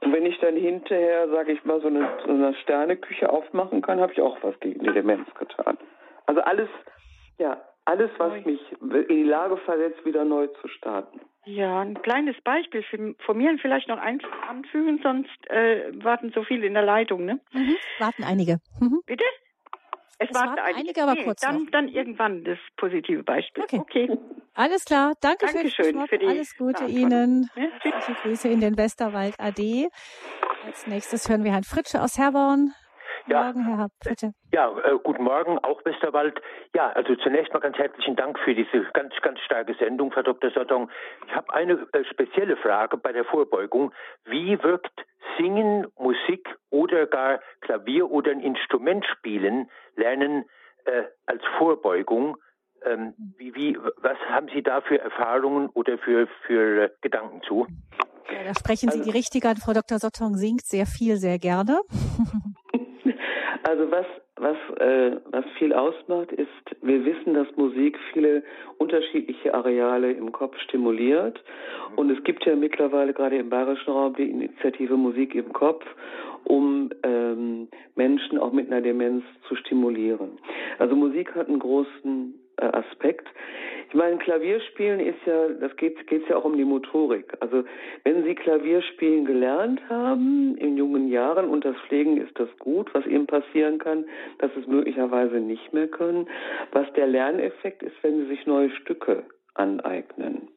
[0.00, 4.00] Und wenn ich dann hinterher, sage ich mal, so eine, so eine Sterneküche aufmachen kann,
[4.00, 5.78] habe ich auch was gegen die Demenz getan.
[6.26, 6.68] Also alles,
[7.38, 11.20] ja, Alles, was mich in die Lage versetzt, wieder neu zu starten.
[11.44, 16.44] Ja, ein kleines Beispiel für, von mir vielleicht noch ein, anfügen, sonst äh, warten so
[16.44, 17.40] viele in der Leitung, ne?
[17.52, 17.76] Mhm.
[17.98, 18.60] Warten einige.
[18.80, 19.00] Mhm.
[19.04, 19.24] Bitte?
[20.22, 23.64] Es, es warten, warten einige, aber nee, kurz dann, dann irgendwann das positive Beispiel.
[23.64, 23.78] Okay.
[23.78, 24.18] okay.
[24.54, 25.14] Alles klar.
[25.20, 27.48] Danke Dankeschön für, die Alles Gute Ihnen.
[27.54, 29.88] Ja, Herzliche Grüße in den Westerwald AD.
[30.66, 32.72] Als nächstes hören wir Herrn Fritsche aus Herborn.
[33.26, 34.32] Ja, Morgen, Herr Haupt, bitte.
[34.52, 36.40] Ja, äh, guten Morgen, auch Westerwald.
[36.74, 40.50] Ja, also zunächst mal ganz herzlichen Dank für diese ganz, ganz starke Sendung, Frau Dr.
[40.50, 40.90] Sottong.
[41.26, 43.92] Ich habe eine äh, spezielle Frage bei der Vorbeugung.
[44.24, 45.04] Wie wirkt
[45.38, 50.44] Singen, Musik oder gar Klavier oder ein Instrument spielen, lernen
[50.84, 52.36] äh, als Vorbeugung?
[52.84, 57.66] Ähm, wie, wie, was haben Sie da für Erfahrungen oder für, für äh, Gedanken zu?
[58.32, 59.56] Ja, da sprechen Sie also, die richtige an.
[59.56, 59.98] Frau Dr.
[59.98, 61.80] Sottong singt sehr viel, sehr gerne.
[63.64, 64.06] Also was,
[64.36, 66.48] was, äh, was viel ausmacht, ist,
[66.82, 68.42] wir wissen, dass Musik viele
[68.78, 71.42] unterschiedliche Areale im Kopf stimuliert.
[71.96, 75.84] Und es gibt ja mittlerweile gerade im bayerischen Raum die Initiative Musik im Kopf,
[76.44, 80.38] um ähm, Menschen auch mit einer Demenz zu stimulieren.
[80.78, 83.28] Also Musik hat einen großen äh, Aspekt.
[83.88, 87.36] Ich meine, Klavierspielen ist ja, das geht geht's ja auch um die Motorik.
[87.40, 87.64] Also
[88.04, 93.06] wenn Sie Klavierspielen gelernt haben in jungen Jahren und das Pflegen ist das gut, was
[93.06, 94.06] Ihnen passieren kann,
[94.38, 96.26] dass es möglicherweise nicht mehr können.
[96.72, 99.24] Was der Lerneffekt ist, wenn Sie sich neue Stücke
[99.54, 100.48] aneignen.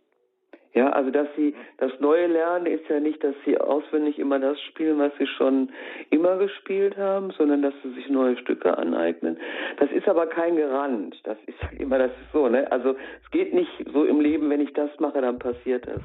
[0.75, 4.59] Ja, also dass sie das Neue lernen ist ja nicht, dass sie auswendig immer das
[4.59, 5.69] spielen, was sie schon
[6.09, 9.37] immer gespielt haben, sondern dass sie sich neue Stücke aneignen.
[9.77, 11.17] Das ist aber kein Garant.
[11.23, 12.69] Das ist immer das ist so, ne?
[12.73, 16.01] Also es geht nicht so im Leben, wenn ich das mache, dann passiert es.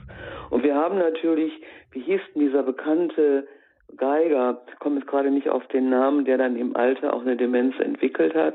[0.50, 1.52] Und wir haben natürlich,
[1.90, 3.48] wie hieß denn dieser bekannte
[3.96, 7.74] Geiger, komme jetzt gerade nicht auf den Namen, der dann im Alter auch eine Demenz
[7.80, 8.54] entwickelt hat.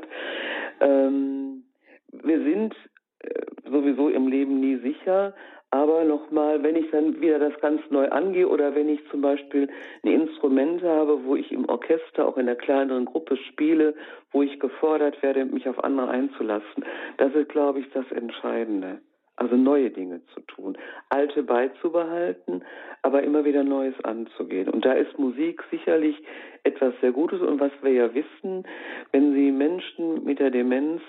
[0.80, 1.64] Ähm,
[2.10, 2.74] wir sind
[3.20, 5.34] äh, sowieso im Leben nie sicher,
[5.76, 9.68] aber nochmal, wenn ich dann wieder das ganz neu angehe oder wenn ich zum Beispiel
[10.02, 13.94] ein Instrument habe, wo ich im Orchester auch in einer kleineren Gruppe spiele,
[14.32, 16.84] wo ich gefordert werde, mich auf andere einzulassen,
[17.18, 18.98] das ist, glaube ich, das Entscheidende.
[19.38, 20.78] Also neue Dinge zu tun,
[21.10, 22.64] alte beizubehalten,
[23.02, 24.70] aber immer wieder Neues anzugehen.
[24.70, 26.16] Und da ist Musik sicherlich
[26.62, 27.42] etwas sehr Gutes.
[27.42, 28.64] Und was wir ja wissen,
[29.12, 31.02] wenn Sie Menschen mit der Demenz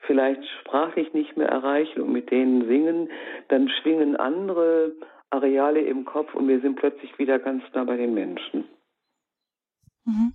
[0.00, 3.10] vielleicht sprachlich nicht mehr erreichen und mit denen singen,
[3.48, 4.92] dann schwingen andere
[5.30, 8.68] Areale im Kopf und wir sind plötzlich wieder ganz nah bei den Menschen.
[10.04, 10.32] Mhm.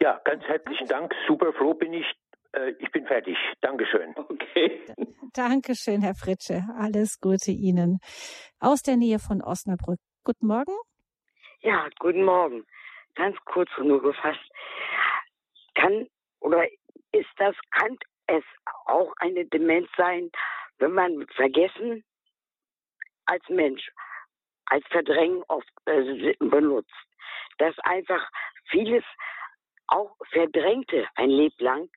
[0.00, 1.14] Ja, ganz herzlichen Dank.
[1.26, 2.06] Super froh bin ich.
[2.52, 3.36] Äh, ich bin fertig.
[3.60, 4.14] Dankeschön.
[4.16, 4.80] Okay.
[5.34, 6.64] Dankeschön, Herr Fritsche.
[6.76, 7.98] Alles Gute Ihnen.
[8.60, 9.98] Aus der Nähe von Osnabrück.
[10.24, 10.72] Guten Morgen.
[11.60, 12.64] Ja, guten Morgen.
[13.14, 14.40] Ganz kurz nur gefasst.
[15.74, 16.06] Kann
[16.40, 16.66] oder
[17.12, 17.96] ist das, kann
[18.32, 18.44] es
[18.86, 20.30] auch eine Demenz sein,
[20.78, 22.04] wenn man Vergessen
[23.26, 23.90] als Mensch,
[24.66, 26.94] als Verdrängen oft äh, benutzt.
[27.58, 28.26] Dass einfach
[28.70, 29.04] vieles
[29.86, 31.88] auch Verdrängte ein Leben lang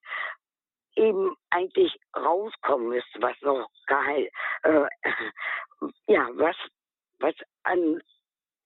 [0.95, 4.29] eben eigentlich rauskommen müsste, was noch geil,
[4.63, 4.85] äh,
[6.07, 6.55] ja, was,
[7.19, 8.01] was an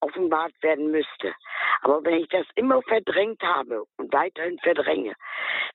[0.02, 1.34] offenbart werden müsste.
[1.82, 5.14] Aber wenn ich das immer verdrängt habe und weiterhin verdränge,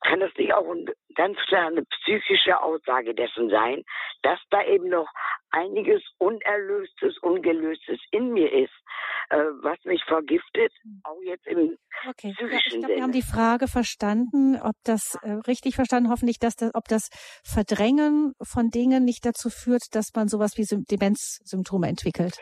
[0.03, 0.67] kann das nicht auch
[1.15, 3.85] ganz klar eine psychische Aussage dessen sein,
[4.23, 5.09] dass da eben noch
[5.51, 8.73] einiges Unerlöstes, Ungelöstes in mir ist,
[9.31, 10.73] äh, was mich vergiftet,
[11.05, 11.77] auch jetzt im
[12.09, 12.33] okay.
[12.37, 16.39] psychischen ja, ich glaube, wir haben die Frage verstanden, ob das äh, richtig verstanden, hoffentlich,
[16.39, 17.09] dass das, ob das
[17.45, 22.35] Verdrängen von Dingen nicht dazu führt, dass man sowas wie Demenzsymptome entwickelt.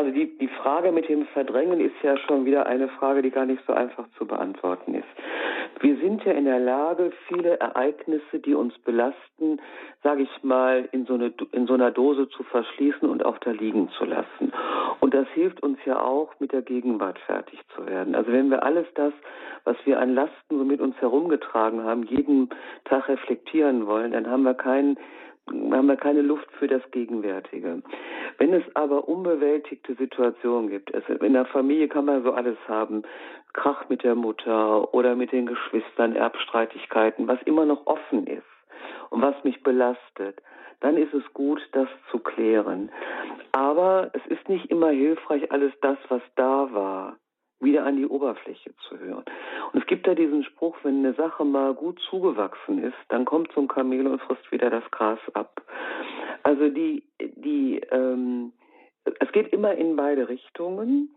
[0.00, 3.44] Also die, die Frage mit dem Verdrängen ist ja schon wieder eine Frage, die gar
[3.44, 5.04] nicht so einfach zu beantworten ist.
[5.80, 9.60] Wir sind ja in der Lage, viele Ereignisse, die uns belasten,
[10.02, 13.50] sage ich mal, in so, eine, in so einer Dose zu verschließen und auch da
[13.50, 14.54] liegen zu lassen.
[15.00, 18.14] Und das hilft uns ja auch, mit der Gegenwart fertig zu werden.
[18.14, 19.12] Also wenn wir alles das,
[19.64, 22.48] was wir an Lasten so mit uns herumgetragen haben, jeden
[22.84, 24.96] Tag reflektieren wollen, dann haben wir keinen
[25.48, 27.82] haben wir keine Luft für das Gegenwärtige.
[28.38, 33.02] Wenn es aber unbewältigte Situationen gibt, also in der Familie kann man so alles haben,
[33.52, 38.42] Krach mit der Mutter oder mit den Geschwistern, Erbstreitigkeiten, was immer noch offen ist
[39.10, 40.40] und was mich belastet,
[40.80, 42.90] dann ist es gut, das zu klären.
[43.52, 47.16] Aber es ist nicht immer hilfreich, alles das, was da war,
[47.60, 49.24] wieder an die Oberfläche zu hören.
[49.72, 53.52] Und es gibt da diesen Spruch, wenn eine Sache mal gut zugewachsen ist, dann kommt
[53.52, 55.62] so ein Kamel und frisst wieder das Gras ab.
[56.42, 58.52] Also die, die, ähm,
[59.18, 61.10] es geht immer in beide Richtungen.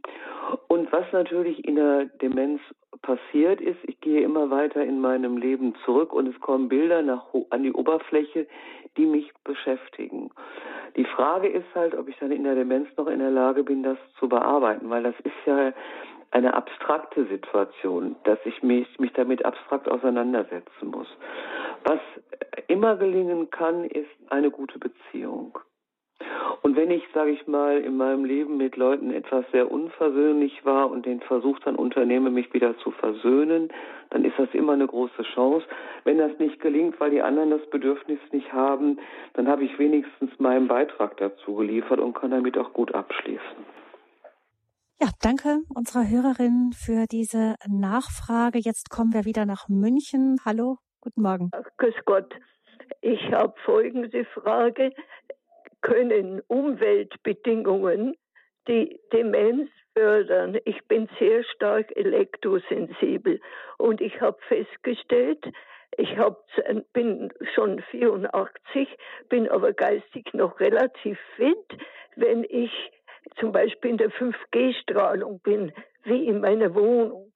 [0.68, 2.62] Und was natürlich in der Demenz
[3.02, 7.26] passiert ist, ich gehe immer weiter in meinem Leben zurück und es kommen Bilder nach,
[7.50, 8.48] an die Oberfläche,
[8.98, 10.30] die mich beschäftigen.
[10.96, 13.84] Die Frage ist halt, ob ich dann in der Demenz noch in der Lage bin,
[13.84, 15.74] das zu bearbeiten, weil das ist ja
[16.34, 21.08] eine abstrakte Situation, dass ich mich, mich damit abstrakt auseinandersetzen muss.
[21.84, 22.00] Was
[22.68, 25.60] immer gelingen kann, ist eine gute Beziehung.
[26.64, 30.90] Und wenn ich, sage ich mal, in meinem Leben mit Leuten etwas sehr unversöhnlich war
[30.90, 33.70] und den Versuch dann unternehme, mich wieder zu versöhnen,
[34.10, 35.68] dann ist das immer eine große Chance.
[36.04, 38.98] Wenn das nicht gelingt, weil die anderen das Bedürfnis nicht haben,
[39.34, 43.83] dann habe ich wenigstens meinen Beitrag dazu geliefert und kann damit auch gut abschließen.
[45.04, 48.58] Ja, danke unserer Hörerin für diese Nachfrage.
[48.58, 50.38] Jetzt kommen wir wieder nach München.
[50.46, 51.52] Hallo, guten Morgen.
[51.78, 52.34] Grüß Gott.
[53.02, 54.92] Ich habe folgende Frage
[55.82, 58.16] können Umweltbedingungen
[58.70, 60.58] die Demenz fördern.
[60.64, 63.42] Ich bin sehr stark elektrosensibel
[63.80, 65.44] und ich habe festgestellt,
[65.98, 66.46] ich hab,
[66.94, 68.88] bin schon 84,
[69.28, 71.82] bin aber geistig noch relativ fit.
[72.16, 72.72] Wenn ich
[73.40, 75.72] zum Beispiel in der 5G-Strahlung bin,
[76.04, 77.32] wie in meiner Wohnung,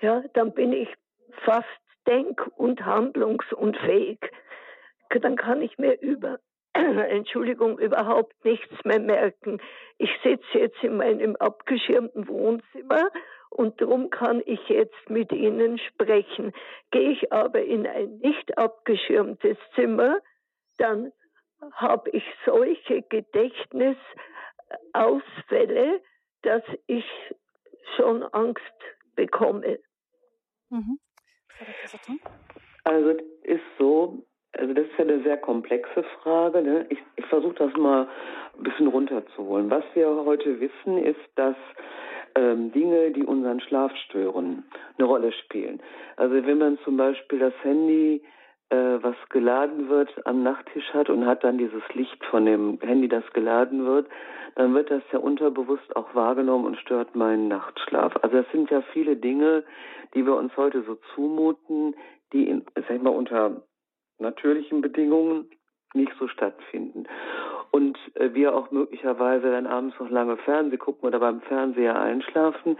[0.00, 0.88] ja, dann bin ich
[1.44, 1.66] fast
[2.06, 4.18] denk- und handlungsunfähig.
[5.20, 6.38] Dann kann ich mir über
[6.72, 9.60] Entschuldigung, überhaupt nichts mehr merken.
[9.98, 13.10] Ich sitze jetzt in meinem abgeschirmten Wohnzimmer
[13.50, 16.52] und darum kann ich jetzt mit Ihnen sprechen.
[16.92, 20.20] Gehe ich aber in ein nicht abgeschirmtes Zimmer,
[20.78, 21.12] dann
[21.72, 23.02] habe ich solche
[24.70, 26.00] Gedächtnisausfälle,
[26.42, 27.04] dass ich
[27.96, 28.60] schon Angst
[29.16, 29.78] bekomme.
[30.70, 30.98] Mhm.
[32.84, 33.10] Also
[33.42, 36.62] ist so, also das ist ja eine sehr komplexe Frage.
[36.62, 36.86] Ne?
[36.88, 38.08] Ich, ich versuche das mal
[38.56, 39.70] ein bisschen runterzuholen.
[39.70, 41.56] Was wir heute wissen, ist, dass
[42.34, 44.64] ähm, Dinge, die unseren Schlaf stören,
[44.96, 45.82] eine Rolle spielen.
[46.16, 48.22] Also wenn man zum Beispiel das Handy,
[48.70, 53.24] was geladen wird, am Nachttisch hat und hat dann dieses Licht von dem Handy, das
[53.32, 54.08] geladen wird,
[54.54, 58.14] dann wird das ja unterbewusst auch wahrgenommen und stört meinen Nachtschlaf.
[58.22, 59.64] Also das sind ja viele Dinge,
[60.14, 61.94] die wir uns heute so zumuten,
[62.32, 63.62] die in, sag ich mal, unter
[64.18, 65.50] natürlichen Bedingungen
[65.94, 67.06] nicht so stattfinden.
[67.70, 72.76] Und äh, wir auch möglicherweise dann abends noch lange Fernsehen gucken oder beim Fernseher einschlafen,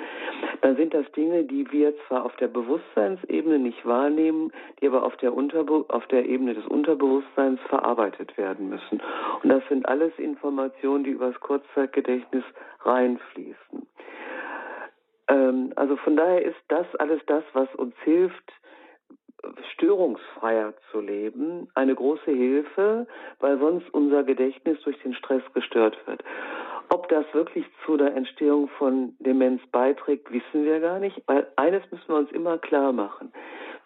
[0.63, 5.17] dann sind das Dinge, die wir zwar auf der Bewusstseinsebene nicht wahrnehmen, die aber auf
[5.19, 9.01] der, Unterbe auf der Ebene des Unterbewusstseins verarbeitet werden müssen.
[9.43, 12.45] Und das sind alles Informationen, die übers Kurzzeitgedächtnis
[12.81, 13.87] reinfließen.
[15.29, 18.53] Ähm, also von daher ist das alles das, was uns hilft,
[19.73, 23.07] störungsfreier zu leben, eine große Hilfe,
[23.39, 26.23] weil sonst unser Gedächtnis durch den Stress gestört wird.
[26.89, 31.83] Ob das wirklich zu der Entstehung von Demenz beiträgt, wissen wir gar nicht, weil eines
[31.91, 33.33] müssen wir uns immer klar machen.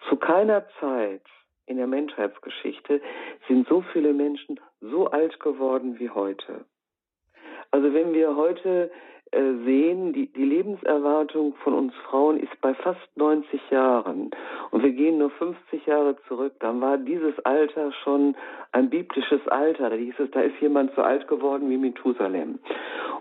[0.09, 1.23] Zu keiner Zeit
[1.67, 3.01] in der Menschheitsgeschichte
[3.49, 6.65] sind so viele Menschen so alt geworden wie heute.
[7.71, 8.91] Also wenn wir heute
[9.65, 14.31] sehen, die, die Lebenserwartung von uns Frauen ist bei fast 90 Jahren.
[14.71, 16.55] Und wir gehen nur 50 Jahre zurück.
[16.61, 18.37] Dann war dieses Alter schon
[18.73, 19.91] ein biblisches Alter.
[19.91, 22.59] Da hieß es, da ist jemand so alt geworden wie Methusalem.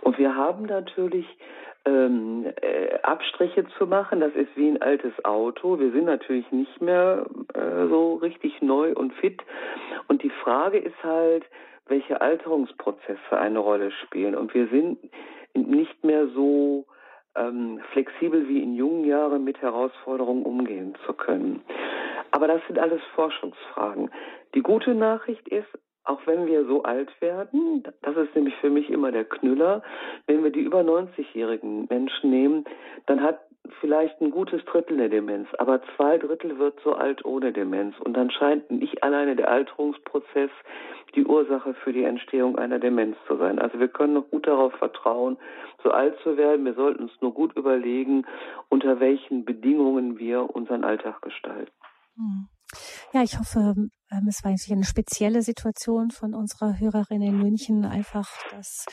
[0.02, 1.28] Und wir haben natürlich
[1.86, 4.20] ähm, äh, Abstriche zu machen.
[4.20, 5.80] Das ist wie ein altes Auto.
[5.80, 9.42] Wir sind natürlich nicht mehr äh, so richtig neu und fit.
[10.08, 11.44] Und die Frage ist halt,
[11.88, 14.36] welche Alterungsprozesse eine Rolle spielen.
[14.36, 15.00] Und wir sind
[15.54, 16.86] nicht mehr so
[17.36, 21.62] ähm, flexibel wie in jungen Jahren mit Herausforderungen umgehen zu können.
[22.32, 24.10] Aber das sind alles Forschungsfragen.
[24.56, 25.68] Die gute Nachricht ist,
[26.06, 29.82] auch wenn wir so alt werden, das ist nämlich für mich immer der Knüller,
[30.28, 32.66] wenn wir die über 90-jährigen Menschen nehmen,
[33.06, 33.43] dann hat
[33.80, 37.96] vielleicht ein gutes Drittel eine Demenz, aber zwei Drittel wird so alt ohne Demenz.
[38.00, 40.52] Und dann scheint nicht alleine der Alterungsprozess
[41.16, 43.60] die Ursache für die Entstehung einer Demenz zu sein.
[43.60, 45.38] Also wir können noch gut darauf vertrauen,
[45.84, 46.66] so alt zu werden.
[46.66, 48.26] Wir sollten uns nur gut überlegen,
[48.70, 51.72] unter welchen Bedingungen wir unseren Alltag gestalten.
[52.16, 52.48] Hm.
[53.14, 53.76] Ja, ich hoffe,
[54.28, 57.86] es war eigentlich eine spezielle Situation von unserer Hörerin in München.
[57.86, 58.86] Einfach, dass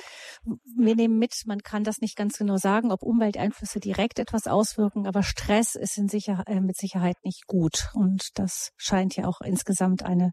[0.77, 5.07] wir nehmen mit, man kann das nicht ganz genau sagen, ob Umwelteinflüsse direkt etwas auswirken,
[5.07, 7.91] aber Stress ist in Sicher äh, mit Sicherheit nicht gut.
[7.95, 10.33] Und das scheint ja auch insgesamt eine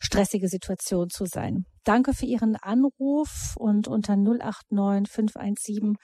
[0.00, 1.66] stressige Situation zu sein.
[1.84, 5.96] Danke für Ihren Anruf und unter 089 517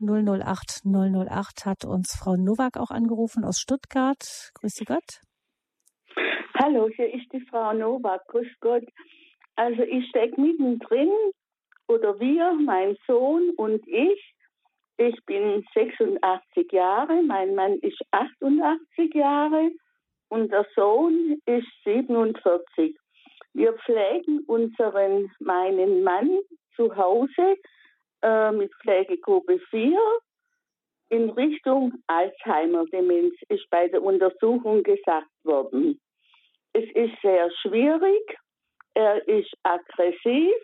[0.00, 4.50] 008 008 hat uns Frau Nowak auch angerufen aus Stuttgart.
[4.54, 5.20] Grüße Gott.
[6.66, 8.26] Hallo, hier ist die Frau Nowak.
[8.28, 8.84] Grüß Gott.
[9.54, 11.10] Also ich stecke mittendrin,
[11.88, 14.34] oder wir, mein Sohn und ich,
[14.96, 19.72] Ich bin 86 Jahre, mein Mann ist 88 Jahre
[20.30, 22.96] und der Sohn ist 47.
[23.52, 26.30] Wir pflegen unseren, meinen Mann
[26.76, 27.56] zu Hause
[28.22, 29.98] äh, mit Pflegegruppe 4
[31.10, 36.00] in Richtung Alzheimer-Demenz, ist bei der Untersuchung gesagt worden.
[36.74, 38.38] Es ist sehr schwierig,
[38.94, 40.54] er ist aggressiv,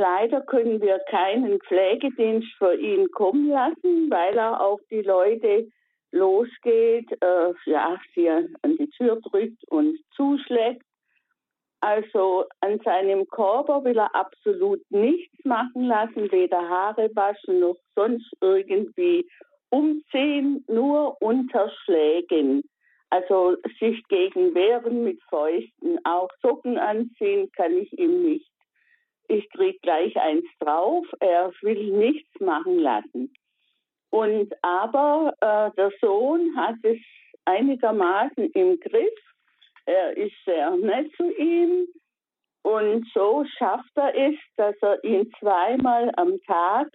[0.00, 5.68] Leider können wir keinen Pflegedienst für ihn kommen lassen, weil er auf die Leute
[6.10, 10.82] losgeht, äh, ja, sie an die Tür drückt und zuschlägt.
[11.80, 18.30] Also an seinem Körper will er absolut nichts machen lassen, weder Haare waschen noch sonst
[18.40, 19.28] irgendwie
[19.68, 22.62] umziehen, nur unterschlägen.
[23.10, 28.50] Also sich gegen wehren mit Fäusten, auch Socken anziehen kann ich ihm nicht
[29.30, 33.32] ich krieg gleich eins drauf, er will nichts machen lassen.
[34.10, 36.98] Und aber äh, der Sohn hat es
[37.44, 39.18] einigermaßen im Griff.
[39.86, 41.86] Er ist sehr nett zu ihm
[42.62, 46.88] und so schafft er es, dass er ihn zweimal am Tag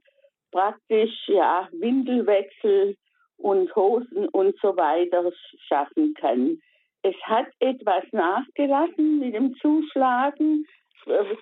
[0.51, 2.95] praktisch ja Windelwechsel
[3.38, 5.31] und Hosen und so weiter
[5.67, 6.61] schaffen kann.
[7.03, 10.65] Es hat etwas nachgelassen mit dem Zuschlagen,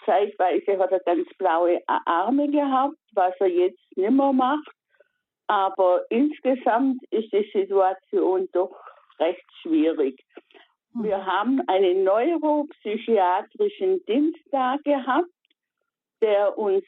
[0.06, 4.70] zeitweise hat er ganz blaue Arme gehabt, was er jetzt nicht mehr macht.
[5.48, 8.76] Aber insgesamt ist die Situation doch
[9.20, 10.22] recht schwierig.
[10.94, 11.26] Wir mhm.
[11.26, 15.30] haben einen neuropsychiatrischen Dienst da gehabt,
[16.22, 16.84] der uns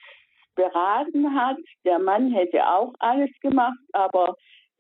[0.55, 1.57] beraten hat.
[1.83, 4.35] Der Mann hätte auch alles gemacht, aber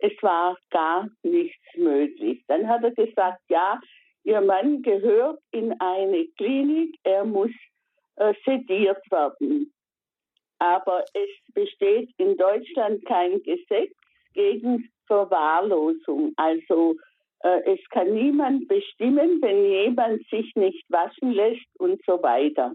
[0.05, 2.43] es war gar nichts möglich.
[2.47, 3.79] Dann hat er gesagt, ja,
[4.23, 7.51] Ihr Mann gehört in eine Klinik, er muss
[8.15, 9.71] äh, sediert werden.
[10.57, 13.93] Aber es besteht in Deutschland kein Gesetz
[14.33, 16.33] gegen Verwahrlosung.
[16.37, 16.95] Also
[17.43, 22.73] äh, es kann niemand bestimmen, wenn jemand sich nicht waschen lässt und so weiter.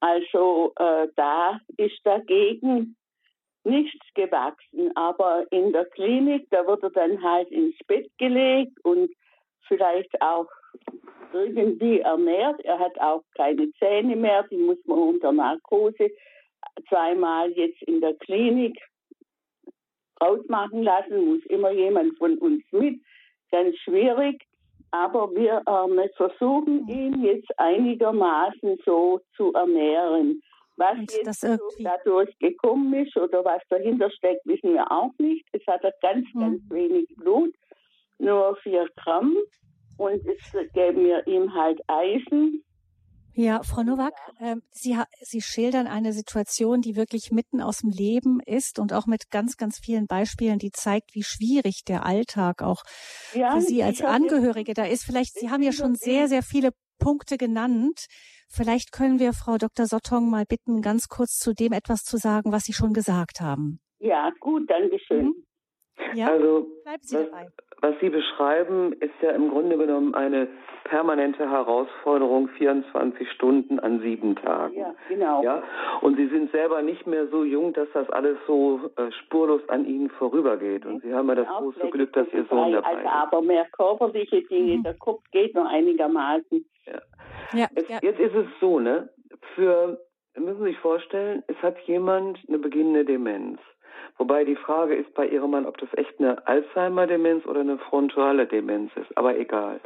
[0.00, 2.96] Also äh, da ist dagegen
[3.68, 4.90] nichts gewachsen.
[4.96, 9.10] Aber in der Klinik, da wird er dann halt ins Bett gelegt und
[9.66, 10.48] vielleicht auch
[11.32, 12.60] irgendwie ernährt.
[12.64, 16.10] Er hat auch keine Zähne mehr, die muss man unter Narkose
[16.88, 18.78] zweimal jetzt in der Klinik
[20.22, 23.00] rausmachen lassen, muss immer jemand von uns mit.
[23.50, 24.44] Ganz schwierig,
[24.90, 30.42] aber wir äh, versuchen ihn jetzt einigermaßen so zu ernähren.
[30.78, 35.44] Was Und jetzt so dadurch gekommen ist oder was dahinter steckt, wissen wir auch nicht.
[35.52, 36.40] Es hat ganz, hm.
[36.40, 37.52] ganz wenig Blut,
[38.18, 39.36] nur vier Gramm
[39.96, 42.62] und es geben mir ihm halt Eisen.
[43.34, 48.40] Ja, Frau Nowak, äh, Sie, Sie schildern eine Situation, die wirklich mitten aus dem Leben
[48.40, 52.82] ist und auch mit ganz, ganz vielen Beispielen, die zeigt, wie schwierig der Alltag auch
[53.34, 55.04] ja, für Sie als Angehörige da ist.
[55.04, 58.06] Vielleicht, Sie haben ja schon sehr, sehr viele Punkte genannt.
[58.48, 59.86] Vielleicht können wir Frau Dr.
[59.86, 63.80] Sottong mal bitten, ganz kurz zu dem etwas zu sagen, was Sie schon gesagt haben.
[63.98, 65.26] Ja, gut, danke schön.
[65.26, 65.44] Mhm.
[66.14, 67.48] Ja, also, bleiben Sie was, dabei.
[67.80, 70.48] Was Sie beschreiben, ist ja im Grunde genommen eine
[70.84, 74.74] permanente Herausforderung, 24 Stunden an sieben Tagen.
[74.74, 75.42] Ja, genau.
[75.44, 75.62] Ja,
[76.00, 79.84] und Sie sind selber nicht mehr so jung, dass das alles so äh, spurlos an
[79.84, 80.86] Ihnen vorübergeht.
[80.86, 83.06] Und Sie haben ja das große Glück, dass Ihr Sohn dabei also, ist.
[83.06, 84.82] Aber mehr körperliche Dinge, mhm.
[84.82, 86.64] der Kopf geht noch einigermaßen.
[86.86, 87.00] Ja.
[87.52, 87.98] Ja, jetzt, ja.
[88.02, 89.08] jetzt ist es so, ne?
[89.54, 90.00] Für,
[90.36, 93.60] müssen Sie sich vorstellen, es hat jemand eine beginnende Demenz.
[94.18, 98.46] Wobei die Frage ist bei ihrem Mann, ob das echt eine Alzheimer-Demenz oder eine frontale
[98.46, 99.16] Demenz ist.
[99.16, 99.80] Aber egal.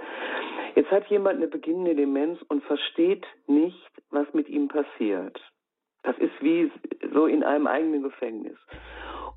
[0.75, 5.39] Jetzt hat jemand eine beginnende Demenz und versteht nicht, was mit ihm passiert.
[6.03, 6.71] Das ist wie
[7.13, 8.59] so in einem eigenen Gefängnis.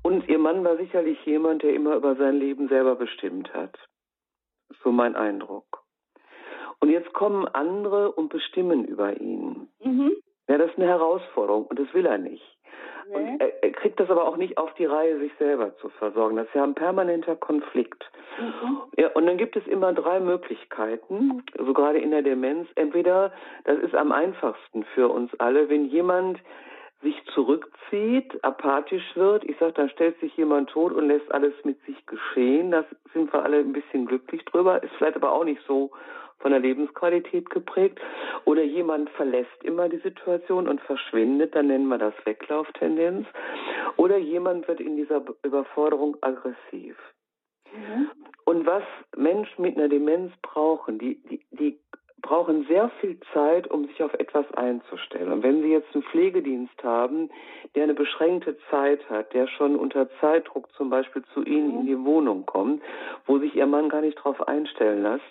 [0.02, 3.76] Und ihr Mann war sicherlich jemand, der immer über sein Leben selber bestimmt hat.
[4.82, 5.82] So mein Eindruck.
[6.80, 9.68] Und jetzt kommen andere und bestimmen über ihn.
[9.82, 10.12] Mhm.
[10.48, 12.55] Ja, das ist eine Herausforderung und das will er nicht.
[13.08, 16.36] Und er, er, kriegt das aber auch nicht auf die Reihe, sich selber zu versorgen.
[16.36, 18.04] Das ist ja ein permanenter Konflikt.
[18.40, 18.82] Mhm.
[18.96, 22.68] Ja, und dann gibt es immer drei Möglichkeiten, so gerade in der Demenz.
[22.74, 23.32] Entweder,
[23.64, 26.40] das ist am einfachsten für uns alle, wenn jemand
[27.02, 29.44] sich zurückzieht, apathisch wird.
[29.44, 32.70] Ich sage, dann stellt sich jemand tot und lässt alles mit sich geschehen.
[32.72, 34.82] Das sind wir alle ein bisschen glücklich drüber.
[34.82, 35.90] Ist vielleicht aber auch nicht so
[36.38, 38.00] von der Lebensqualität geprägt.
[38.44, 43.26] Oder jemand verlässt immer die Situation und verschwindet, dann nennen wir das Weglauftendenz.
[43.96, 46.96] Oder jemand wird in dieser Überforderung aggressiv.
[47.72, 48.10] Mhm.
[48.44, 48.84] Und was
[49.16, 51.80] Menschen mit einer Demenz brauchen, die, die, die
[52.46, 55.32] brauchen sehr viel Zeit, um sich auf etwas einzustellen.
[55.32, 57.28] Und wenn Sie jetzt einen Pflegedienst haben,
[57.74, 61.98] der eine beschränkte Zeit hat, der schon unter Zeitdruck zum Beispiel zu Ihnen in die
[61.98, 62.82] Wohnung kommt,
[63.26, 65.24] wo sich Ihr Mann gar nicht drauf einstellen lässt,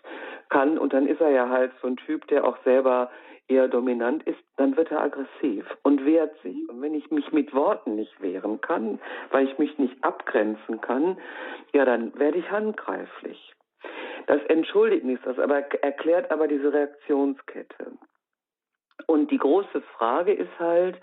[0.49, 3.09] kann, und dann ist er ja halt so ein Typ, der auch selber
[3.47, 6.68] eher dominant ist, dann wird er aggressiv und wehrt sich.
[6.68, 8.99] Und wenn ich mich mit Worten nicht wehren kann,
[9.32, 11.18] weil ich mich nicht abgrenzen kann,
[11.74, 13.55] ja, dann werde ich handgreiflich.
[14.28, 17.91] Das entschuldigt nichts, das aber erklärt aber diese Reaktionskette.
[19.07, 20.99] Und die große Frage ist halt,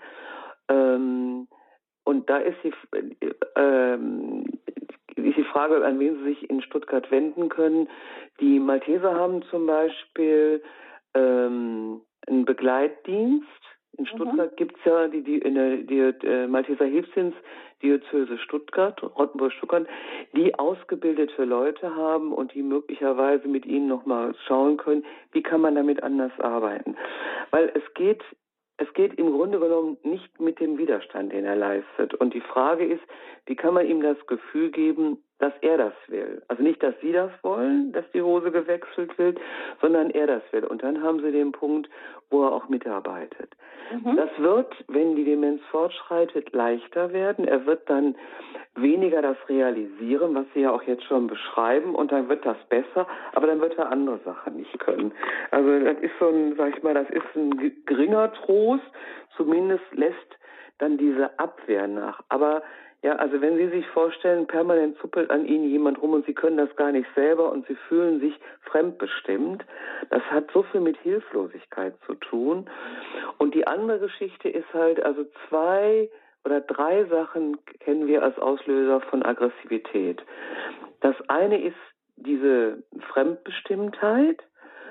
[0.69, 1.47] ähm,
[2.03, 2.73] und da ist die,
[3.55, 4.43] ähm,
[5.15, 7.87] ist die Frage, an wen Sie sich in Stuttgart wenden können.
[8.39, 10.61] Die Malteser haben zum Beispiel
[11.13, 13.47] ähm, einen Begleitdienst.
[13.97, 14.07] In mhm.
[14.07, 14.55] Stuttgart mhm.
[14.55, 17.37] gibt es ja die, die, in der, die, äh, Malteser Hilfsdienst
[17.83, 19.87] Diözese Stuttgart, Rottenburg-Stuttgart,
[20.35, 25.75] die ausgebildete Leute haben und die möglicherweise mit ihnen nochmal schauen können, wie kann man
[25.75, 26.95] damit anders arbeiten.
[27.51, 28.23] Weil es geht
[28.77, 32.15] es geht im Grunde genommen nicht mit dem Widerstand, den er leistet.
[32.15, 33.03] Und die Frage ist,
[33.45, 36.41] wie kann man ihm das Gefühl geben, dass er das will?
[36.47, 39.39] Also nicht, dass Sie das wollen, dass die Hose gewechselt wird,
[39.81, 40.63] sondern er das will.
[40.63, 41.89] Und dann haben Sie den Punkt,
[42.29, 43.51] wo er auch mitarbeitet.
[43.91, 44.15] Mhm.
[44.15, 47.47] Das wird, wenn die Demenz fortschreitet, leichter werden.
[47.47, 48.15] Er wird dann
[48.75, 53.07] weniger das realisieren, was Sie ja auch jetzt schon beschreiben, und dann wird das besser,
[53.33, 55.11] aber dann wird er andere Sachen nicht können.
[55.51, 58.83] Also das ist so ein, sag ich mal, das ist ein geringer Trost,
[59.35, 60.15] zumindest lässt
[60.79, 62.21] dann diese Abwehr nach.
[62.29, 62.63] Aber
[63.03, 66.55] ja, also wenn Sie sich vorstellen, permanent zuppelt an Ihnen jemand rum und Sie können
[66.55, 69.65] das gar nicht selber und Sie fühlen sich fremdbestimmt,
[70.09, 72.69] das hat so viel mit Hilflosigkeit zu tun.
[73.39, 76.09] Und die andere Geschichte ist halt, also zwei
[76.45, 80.23] oder drei Sachen kennen wir als Auslöser von Aggressivität.
[81.01, 81.75] Das eine ist
[82.15, 84.41] diese Fremdbestimmtheit.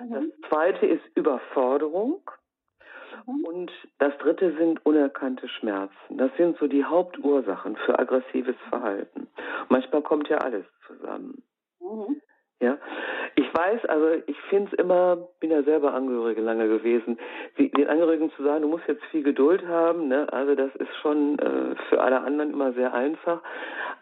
[0.02, 0.12] Mhm.
[0.12, 2.20] Das zweite ist Überforderung.
[3.26, 6.18] Und das dritte sind unerkannte Schmerzen.
[6.18, 9.28] Das sind so die Hauptursachen für aggressives Verhalten.
[9.68, 11.42] Manchmal kommt ja alles zusammen.
[11.80, 12.20] Mhm.
[12.60, 12.78] Ja,
[13.34, 17.18] ich weiß, also ich finde es immer, bin ja selber Angehörige lange gewesen,
[17.58, 20.32] den Angehörigen zu sagen, du musst jetzt viel Geduld haben, ne?
[20.32, 23.42] also das ist schon äh, für alle anderen immer sehr einfach,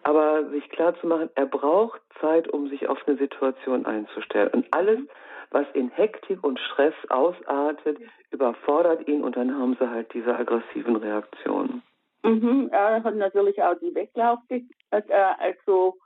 [0.02, 4.66] aber sich klar zu machen, er braucht Zeit, um sich auf eine Situation einzustellen und
[4.72, 5.08] alles, mhm
[5.50, 7.98] was in Hektik und Stress ausartet,
[8.30, 11.82] überfordert ihn und dann haben sie halt diese aggressiven Reaktionen.
[12.22, 14.62] Mhm, er hat natürlich auch die Weglauf, äh,
[15.38, 15.96] also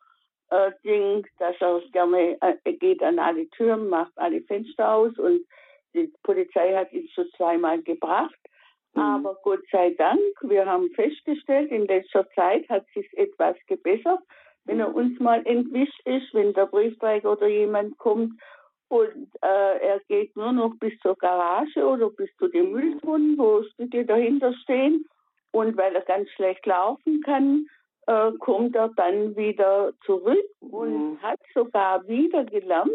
[0.51, 5.40] äh, Ding, dass er gerne äh, geht an alle Türen, macht alle Fenster aus und
[5.95, 8.38] die Polizei hat ihn schon zweimal gebracht.
[8.95, 9.03] Mhm.
[9.03, 14.20] Aber Gott sei Dank, wir haben festgestellt, in letzter Zeit hat sich etwas gebessert.
[14.66, 18.40] Wenn er uns mal entwischt ist, wenn der Briefträger oder jemand kommt
[18.95, 23.64] und äh, er geht nur noch bis zur Garage oder bis zu den Mülltonnen, wo
[23.64, 25.05] Stücke dahinter stehen.
[25.51, 27.66] Und weil er ganz schlecht laufen kann,
[28.07, 31.22] äh, kommt er dann wieder zurück und mhm.
[31.22, 32.92] hat sogar wieder gelernt,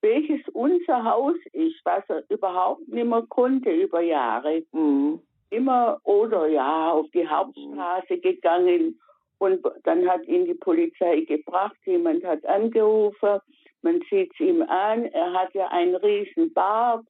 [0.00, 4.62] welches unser Haus ist, was er überhaupt nicht mehr konnte über Jahre.
[4.72, 5.20] Mhm.
[5.50, 8.98] Immer oder ja, auf die Hauptstraße gegangen
[9.36, 13.40] und dann hat ihn die Polizei gebracht, jemand hat angerufen
[13.82, 17.04] man sieht es ihm an, er hat ja einen riesen Bart,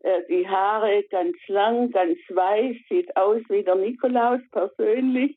[0.00, 5.36] äh, die Haare ganz lang, ganz weiß, sieht aus wie der Nikolaus persönlich,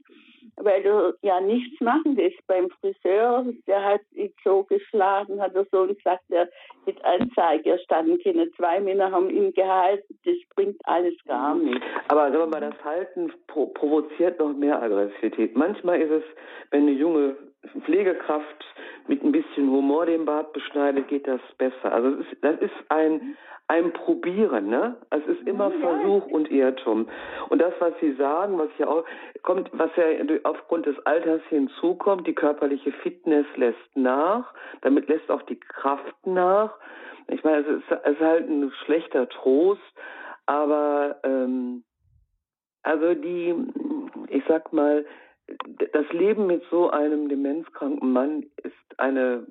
[0.58, 3.46] weil er ja nichts machen lässt beim Friseur.
[3.68, 6.50] Der hat ihn so geschlagen, hat er so gesagt, er
[6.86, 8.52] mit Anzeige erstanden können.
[8.56, 11.86] Zwei Männer haben ihn gehalten, das bringt alles gar nichts.
[12.08, 15.56] Aber sagen wir mal, das Halten provoziert noch mehr Aggressivität.
[15.56, 16.24] Manchmal ist es,
[16.72, 17.36] wenn eine junge
[17.84, 18.66] Pflegekraft
[19.08, 21.92] mit ein bisschen Humor den Bart beschneidet, geht das besser.
[21.92, 23.38] Also das ist, das ist ein,
[23.68, 24.98] ein Probieren, ne?
[25.10, 27.08] Es ist immer Versuch und Irrtum.
[27.50, 29.04] Und das, was Sie sagen, was ja auch
[29.42, 30.04] kommt, was ja
[30.44, 36.78] aufgrund des Alters hinzukommt, die körperliche Fitness lässt nach, damit lässt auch die Kraft nach.
[37.28, 39.82] Ich meine, es ist, es ist halt ein schlechter Trost,
[40.46, 41.84] aber ähm,
[42.84, 43.56] also die,
[44.30, 45.06] ich sag mal,
[45.48, 49.46] das Leben mit so einem demenzkranken Mann ist eine,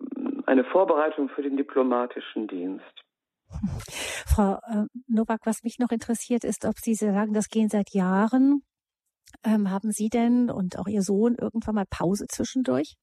[0.47, 2.85] eine Vorbereitung für den diplomatischen Dienst.
[4.27, 8.63] Frau äh, Nowak, was mich noch interessiert, ist, ob Sie sagen, das gehen seit Jahren.
[9.45, 12.95] Ähm, haben Sie denn und auch Ihr Sohn irgendwann mal Pause zwischendurch?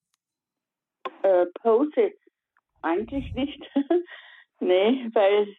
[1.24, 2.12] Äh, Pause
[2.82, 3.64] eigentlich nicht.
[4.60, 5.56] nee, weil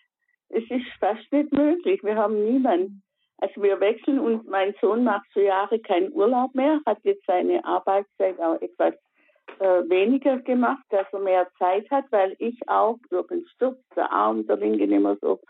[0.48, 2.02] es ist fast nicht möglich.
[2.02, 3.02] Wir haben niemanden.
[3.42, 7.64] Also wir wechseln und mein Sohn macht für Jahre keinen Urlaub mehr, hat jetzt seine
[7.64, 8.94] Arbeitszeit auch etwas
[9.58, 14.12] äh, weniger gemacht, dass er mehr Zeit hat, weil ich auch durch den Sturz, der
[14.12, 15.40] Arm, der linke nicht mehr so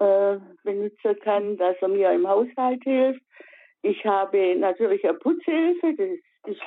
[0.00, 3.22] äh, benutzen kann, dass er mir im Haushalt hilft.
[3.82, 6.62] Ich habe natürlich eine Putzhilfe, das ist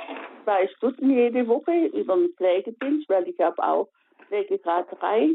[0.45, 3.89] zwei Stunden jede Woche über den Pflegedienst, weil ich habe auch
[4.27, 5.31] Pflegegrad 3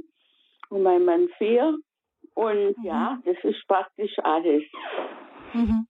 [0.70, 1.76] und mein Mann 4.
[2.32, 2.84] Und mhm.
[2.84, 4.62] ja, das ist praktisch alles.
[5.55, 5.86] Mhm.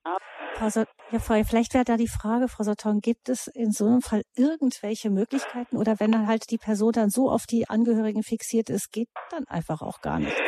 [0.55, 4.01] Frau so ja, vielleicht wäre da die Frage, Frau Soton, gibt es in so einem
[4.01, 8.93] Fall irgendwelche Möglichkeiten oder wenn halt die Person dann so auf die Angehörigen fixiert ist,
[8.93, 10.41] geht dann einfach auch gar nichts?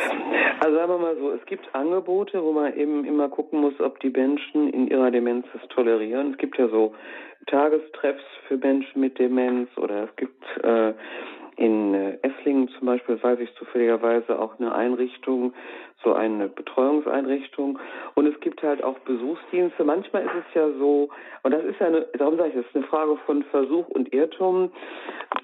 [0.59, 3.99] Also sagen wir mal so, es gibt Angebote, wo man eben immer gucken muss, ob
[3.99, 6.31] die Menschen in ihrer Demenz das tolerieren.
[6.31, 6.93] Es gibt ja so
[7.45, 10.93] Tagestreffs für Menschen mit Demenz oder es gibt äh,
[11.57, 15.53] in äh, Esslingen zum Beispiel, weiß ich zufälligerweise, auch eine Einrichtung,
[16.03, 17.79] so eine Betreuungseinrichtung.
[18.13, 19.83] Und es gibt halt auch Besuchsdienste.
[19.83, 21.09] Manchmal ist es ja so,
[21.43, 24.13] und das ist ja eine, darum sage ich, das ist eine Frage von Versuch und
[24.13, 24.71] Irrtum.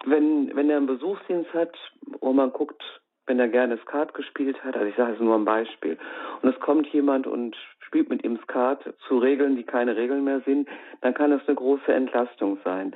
[0.05, 1.75] Wenn, wenn er einen Besuchsdienst hat,
[2.21, 2.81] wo man guckt,
[3.25, 5.97] wenn er gerne Skat gespielt hat, also ich sage es nur ein Beispiel,
[6.41, 8.22] und es kommt jemand und spielt mit
[8.53, 10.69] Skat zu Regeln, die keine Regeln mehr sind,
[11.01, 12.95] dann kann das eine große Entlastung sein.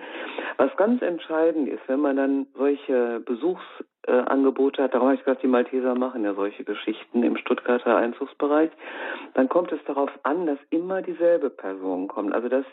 [0.58, 5.48] Was ganz entscheidend ist, wenn man dann solche Besuchsangebote hat, darum habe ich gesagt, die
[5.48, 8.70] Malteser machen ja solche Geschichten im Stuttgarter Einzugsbereich,
[9.34, 12.36] dann kommt es darauf an, dass immer dieselbe Person kommt.
[12.36, 12.66] Also dass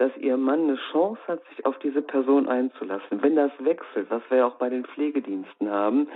[0.00, 3.22] dass ihr Mann eine Chance hat, sich auf diese Person einzulassen.
[3.22, 6.08] Wenn das wechselt, was wir ja auch bei den Pflegediensten haben,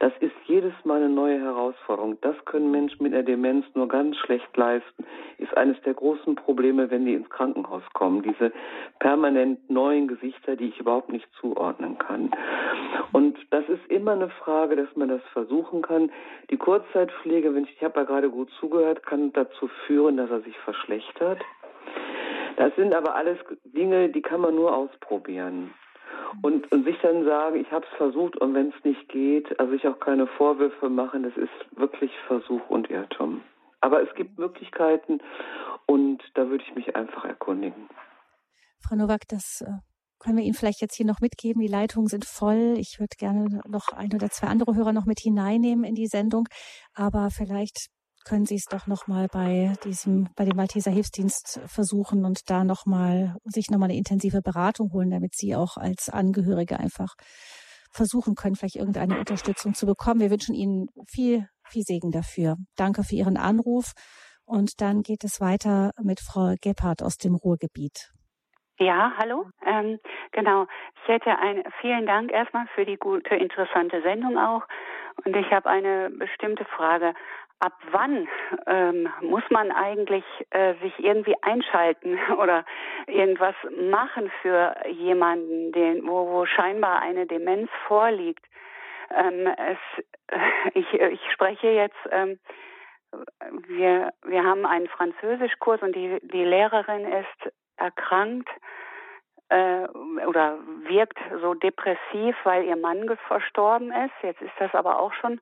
[0.00, 2.18] das ist jedes Mal eine neue Herausforderung.
[2.20, 5.06] Das können Menschen mit einer Demenz nur ganz schlecht leisten.
[5.38, 8.22] Ist eines der großen Probleme, wenn die ins Krankenhaus kommen.
[8.22, 8.52] Diese
[8.98, 12.32] permanent neuen Gesichter, die ich überhaupt nicht zuordnen kann.
[13.12, 16.10] Und das ist immer eine Frage, dass man das versuchen kann.
[16.50, 20.40] Die Kurzzeitpflege, wenn ich, ich habe ja gerade gut zugehört, kann dazu führen, dass er
[20.40, 21.38] sich verschlechtert.
[22.58, 25.72] Das sind aber alles Dinge, die kann man nur ausprobieren.
[26.42, 29.72] Und, und sich dann sagen, ich habe es versucht und wenn es nicht geht, also
[29.74, 33.42] ich auch keine Vorwürfe machen, das ist wirklich Versuch und Irrtum.
[33.80, 35.20] Aber es gibt Möglichkeiten
[35.86, 37.88] und da würde ich mich einfach erkundigen.
[38.80, 39.70] Frau Nowak, das äh,
[40.18, 41.62] können wir Ihnen vielleicht jetzt hier noch mitgeben.
[41.62, 42.74] Die Leitungen sind voll.
[42.76, 46.48] Ich würde gerne noch ein oder zwei andere Hörer noch mit hineinnehmen in die Sendung.
[46.92, 47.88] Aber vielleicht
[48.28, 53.36] können Sie es doch nochmal bei diesem, bei dem Malteser Hilfsdienst versuchen und da nochmal,
[53.44, 57.14] sich nochmal eine intensive Beratung holen, damit Sie auch als Angehörige einfach
[57.90, 60.20] versuchen können, vielleicht irgendeine Unterstützung zu bekommen.
[60.20, 62.56] Wir wünschen Ihnen viel, viel Segen dafür.
[62.76, 63.92] Danke für Ihren Anruf.
[64.44, 68.12] Und dann geht es weiter mit Frau Gebhardt aus dem Ruhrgebiet.
[68.78, 69.46] Ja, hallo.
[69.66, 69.98] Ähm,
[70.32, 70.66] genau.
[71.02, 74.62] Ich hätte ein, vielen Dank erstmal für die gute, interessante Sendung auch.
[75.24, 77.14] Und ich habe eine bestimmte Frage
[77.60, 78.28] ab wann
[78.66, 82.64] ähm, muss man eigentlich äh, sich irgendwie einschalten oder
[83.06, 83.54] irgendwas
[83.90, 88.44] machen für jemanden, den, wo, wo scheinbar eine Demenz vorliegt?
[89.14, 90.04] Ähm, es,
[90.74, 92.38] ich, ich spreche jetzt, ähm,
[93.66, 98.48] wir, wir haben einen Französischkurs und die, die Lehrerin ist erkrankt
[99.48, 99.86] äh,
[100.26, 104.12] oder wirkt so depressiv, weil ihr Mann verstorben ist.
[104.22, 105.40] Jetzt ist das aber auch schon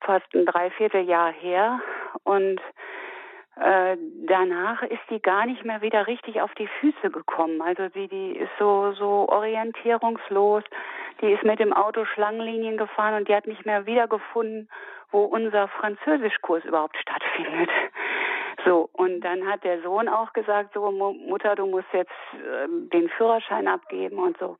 [0.00, 1.80] fast ein Dreivierteljahr her
[2.24, 2.60] und
[3.60, 3.96] äh,
[4.26, 7.60] danach ist die gar nicht mehr wieder richtig auf die Füße gekommen.
[7.60, 10.64] Also sie, die ist so, so orientierungslos.
[11.20, 14.70] Die ist mit dem Auto Schlangenlinien gefahren und die hat nicht mehr wiedergefunden,
[15.10, 17.70] wo unser Französischkurs überhaupt stattfindet.
[18.66, 23.08] So, und dann hat der Sohn auch gesagt, so, Mutter, du musst jetzt äh, den
[23.08, 24.58] Führerschein abgeben und so.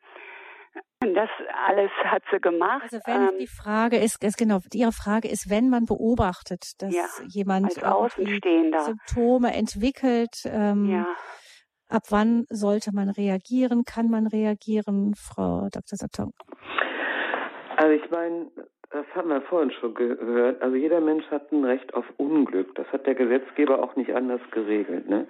[1.01, 1.31] Das
[1.66, 2.83] alles hat sie gemacht.
[2.83, 6.95] Also wenn ähm, die Frage ist, ist, genau, Ihre Frage ist, wenn man beobachtet, dass
[6.95, 11.07] ja, jemand Symptome entwickelt, ähm, ja.
[11.89, 13.85] ab wann sollte man reagieren?
[13.85, 15.97] Kann man reagieren, Frau Dr.
[15.97, 16.33] Satong?
[17.77, 18.51] Also ich meine,
[18.91, 20.61] das haben wir vorhin schon gehört.
[20.61, 22.74] Also jeder Mensch hat ein Recht auf Unglück.
[22.74, 25.09] Das hat der Gesetzgeber auch nicht anders geregelt.
[25.09, 25.28] Ne?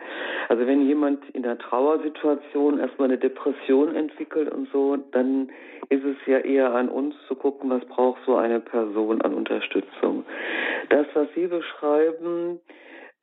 [0.49, 5.51] Also wenn jemand in einer Trauersituation erstmal eine Depression entwickelt und so, dann
[5.91, 10.25] ist es ja eher an uns zu gucken, was braucht so eine Person an Unterstützung.
[10.89, 12.61] Das, was Sie beschreiben,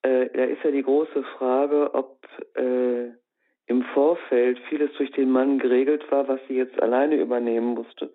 [0.04, 2.20] äh, da ist ja die große Frage, ob
[2.56, 3.10] äh,
[3.68, 8.10] im Vorfeld vieles durch den Mann geregelt war, was sie jetzt alleine übernehmen musste,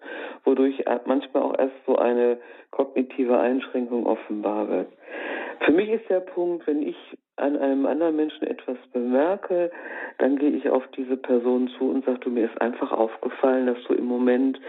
[0.45, 2.39] wodurch manchmal auch erst so eine
[2.71, 4.89] kognitive Einschränkung offenbar wird.
[5.61, 6.97] Für mich ist der Punkt, wenn ich
[7.37, 9.71] an einem anderen Menschen etwas bemerke,
[10.19, 13.83] dann gehe ich auf diese Person zu und sage, du mir ist einfach aufgefallen, dass
[13.87, 14.61] du im Moment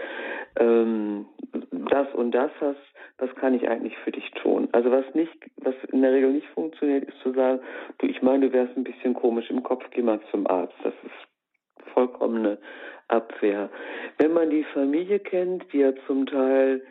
[0.58, 1.26] ähm,
[1.70, 2.78] das und das hast,
[3.18, 4.68] was kann ich eigentlich für dich tun?
[4.72, 7.60] Also was nicht, was in der Regel nicht funktioniert, ist zu sagen,
[7.98, 10.74] du, ich meine, du wärst ein bisschen komisch im Kopf, geh mal zum Arzt.
[10.82, 12.58] Das ist vollkommene
[13.08, 13.70] Abwehr.
[14.18, 16.82] Wenn man die Familie kennt, die ja zum Teil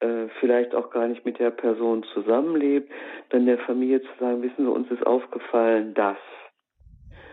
[0.00, 2.90] äh, vielleicht auch gar nicht mit der Person zusammenlebt,
[3.30, 6.18] dann der Familie zu sagen, wissen Sie, uns ist aufgefallen, dass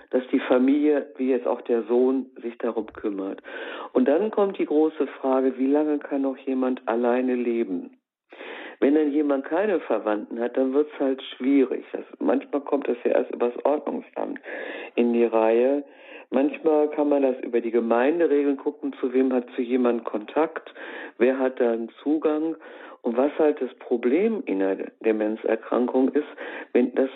[0.10, 3.42] dass die Familie, wie jetzt auch der Sohn, sich darum kümmert.
[3.92, 7.97] Und dann kommt die große Frage, wie lange kann noch jemand alleine leben?
[8.80, 11.86] Wenn dann jemand keine Verwandten hat, dann wird es halt schwierig.
[11.92, 14.40] Das, manchmal kommt das ja erst übers Ordnungsamt
[14.96, 15.84] in die Reihe.
[16.30, 20.74] Manchmal kann man das über die Gemeinde regeln, gucken, zu wem hat zu jemand Kontakt,
[21.18, 22.56] wer hat da einen Zugang.
[23.02, 26.28] Und was halt das Problem in der Demenzerkrankung ist,
[26.74, 27.10] wenn das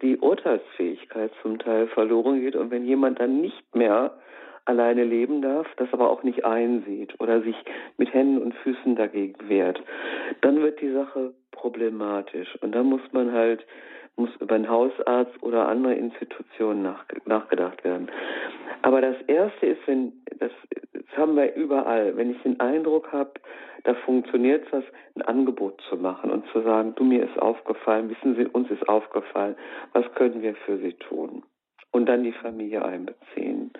[0.00, 4.12] die Urteilsfähigkeit zum Teil verloren geht und wenn jemand dann nicht mehr
[4.64, 7.56] alleine leben darf, das aber auch nicht einsieht oder sich
[7.96, 9.82] mit Händen und Füßen dagegen wehrt,
[10.40, 12.56] dann wird die Sache problematisch.
[12.60, 13.64] Und dann muss man halt
[14.16, 18.10] muss über einen Hausarzt oder andere Institutionen nach, nachgedacht werden.
[18.82, 20.50] Aber das Erste ist, wenn das,
[20.92, 23.32] das haben wir überall, wenn ich den Eindruck habe,
[23.84, 24.84] da funktioniert was,
[25.16, 28.88] ein Angebot zu machen und zu sagen, du mir ist aufgefallen, wissen Sie, uns ist
[28.88, 29.56] aufgefallen,
[29.92, 31.42] was können wir für Sie tun?
[31.92, 33.70] Und dann die Familie einbeziehen.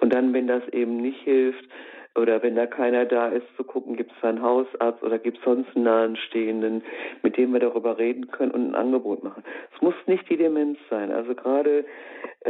[0.00, 1.64] Und dann, wenn das eben nicht hilft,
[2.16, 5.38] oder wenn da keiner da ist, zu gucken, gibt es da einen Hausarzt oder gibt
[5.38, 6.82] es sonst einen Nahenstehenden,
[7.22, 9.44] mit dem wir darüber reden können und ein Angebot machen.
[9.74, 11.12] Es muss nicht die Demenz sein.
[11.12, 11.84] Also gerade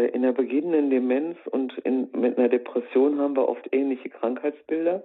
[0.00, 5.02] in der beginnenden Demenz und in, mit einer Depression haben wir oft ähnliche Krankheitsbilder,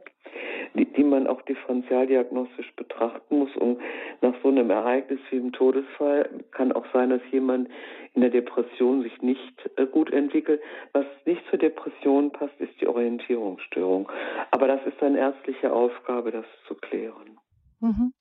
[0.76, 3.56] die, die man auch differenzialdiagnostisch betrachten muss.
[3.58, 3.80] Und
[4.22, 7.70] nach so einem Ereignis wie im Todesfall kann auch sein, dass jemand
[8.14, 10.62] in der Depression sich nicht äh, gut entwickelt.
[10.92, 14.10] Was nicht zur Depression passt, ist die Orientierungsstörung.
[14.52, 17.39] Aber das ist dann ärztliche Aufgabe, das zu klären.
[17.80, 18.14] Mhm.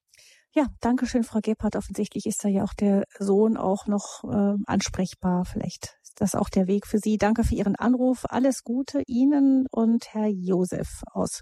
[0.52, 1.76] Ja, danke schön, Frau Gebhardt.
[1.76, 5.44] Offensichtlich ist da ja auch der Sohn auch noch äh, ansprechbar.
[5.44, 7.18] Vielleicht ist das auch der Weg für Sie.
[7.18, 8.24] Danke für Ihren Anruf.
[8.28, 11.40] Alles Gute Ihnen und Herr Josef aus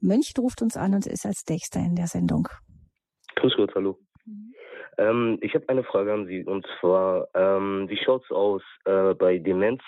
[0.00, 2.48] München ruft uns an und ist als nächster in der Sendung.
[3.36, 3.98] Grüß Gott, hallo.
[4.24, 4.54] Mhm.
[4.96, 9.12] Ähm, ich habe eine Frage an Sie und zwar, ähm, wie schaut es aus äh,
[9.12, 9.82] bei Demenz?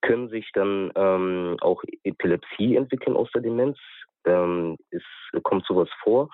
[0.00, 3.78] Können sich dann ähm, auch Epilepsie entwickeln aus der Demenz?
[4.24, 6.30] Ähm, ist, kommt sowas vor?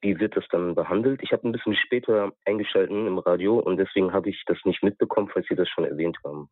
[0.00, 1.22] Wie wird das dann behandelt?
[1.24, 5.28] Ich habe ein bisschen später eingeschaltet im Radio und deswegen habe ich das nicht mitbekommen,
[5.32, 6.48] falls Sie das schon erwähnt haben.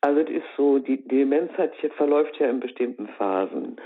[0.00, 3.76] Also es ist so, die Demenz hat, verläuft ja in bestimmten Phasen.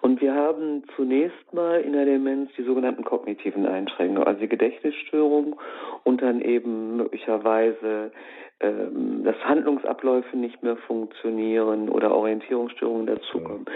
[0.00, 5.60] Und wir haben zunächst mal in der Demenz die sogenannten kognitiven Einschränkungen, also die Gedächtnisstörung
[6.04, 8.12] und dann eben möglicherweise
[8.60, 13.66] ähm, dass Handlungsabläufe nicht mehr funktionieren oder Orientierungsstörungen dazukommen.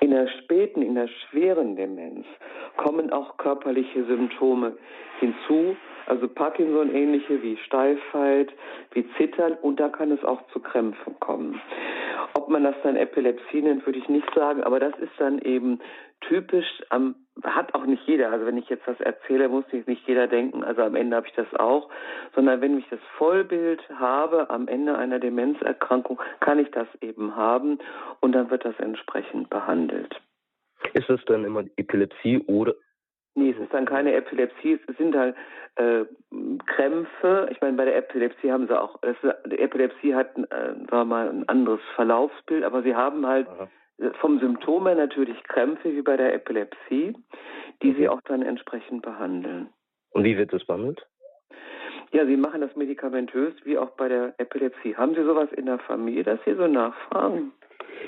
[0.00, 2.24] In der späten, in der schweren Demenz
[2.78, 4.78] kommen auch körperliche Symptome
[5.18, 5.76] hinzu,
[6.10, 8.52] also Parkinson-ähnliche wie Steifheit,
[8.92, 11.60] wie Zittern und da kann es auch zu Krämpfen kommen.
[12.34, 15.80] Ob man das dann Epilepsie nennt, würde ich nicht sagen, aber das ist dann eben
[16.20, 18.30] typisch am hat auch nicht jeder.
[18.30, 21.32] Also wenn ich jetzt das erzähle, muss nicht jeder denken, also am Ende habe ich
[21.34, 21.88] das auch,
[22.34, 27.78] sondern wenn ich das Vollbild habe am Ende einer Demenzerkrankung, kann ich das eben haben
[28.20, 30.20] und dann wird das entsprechend behandelt.
[30.92, 32.74] Ist es dann immer Epilepsie oder
[33.34, 35.36] Nee, es ist dann keine Epilepsie, es sind halt
[35.76, 36.04] äh,
[36.66, 37.48] Krämpfe.
[37.50, 39.16] Ich meine, bei der Epilepsie haben sie auch, das,
[39.46, 43.68] die Epilepsie hat äh, sagen wir mal, ein anderes Verlaufsbild, aber sie haben halt Aha.
[44.20, 47.16] vom Symptom her natürlich Krämpfe wie bei der Epilepsie,
[47.82, 47.94] die okay.
[47.98, 49.68] sie auch dann entsprechend behandeln.
[50.10, 51.06] Und wie wird das behandelt?
[52.12, 54.96] Ja, Sie machen das medikamentös wie auch bei der Epilepsie.
[54.96, 57.52] Haben Sie sowas in der Familie, dass Sie so nachfragen?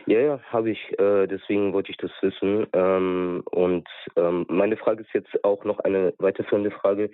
[0.07, 0.99] Ja, ja, habe ich.
[0.99, 2.67] Äh, deswegen wollte ich das wissen.
[2.73, 7.11] Ähm, und ähm, meine Frage ist jetzt auch noch eine weiterführende Frage.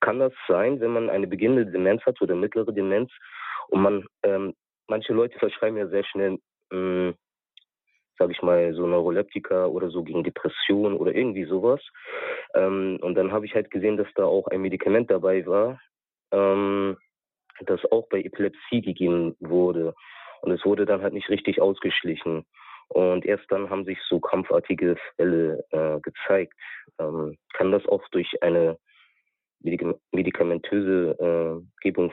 [0.00, 3.10] Kann das sein, wenn man eine beginnende Demenz hat oder mittlere Demenz
[3.68, 4.54] und man, ähm,
[4.88, 6.38] manche Leute verschreiben ja sehr schnell,
[6.72, 7.14] ähm,
[8.18, 11.80] sage ich mal, so Neuroleptika oder so gegen Depressionen oder irgendwie sowas.
[12.54, 15.80] Ähm, und dann habe ich halt gesehen, dass da auch ein Medikament dabei war,
[16.32, 16.96] ähm,
[17.64, 19.94] das auch bei Epilepsie gegeben wurde.
[20.40, 22.44] Und es wurde dann halt nicht richtig ausgeschlichen.
[22.88, 26.54] Und erst dann haben sich so krampfartige Fälle äh, gezeigt.
[26.98, 28.78] Ähm, kann das auch durch eine
[30.12, 32.12] medikamentöse äh, Gebung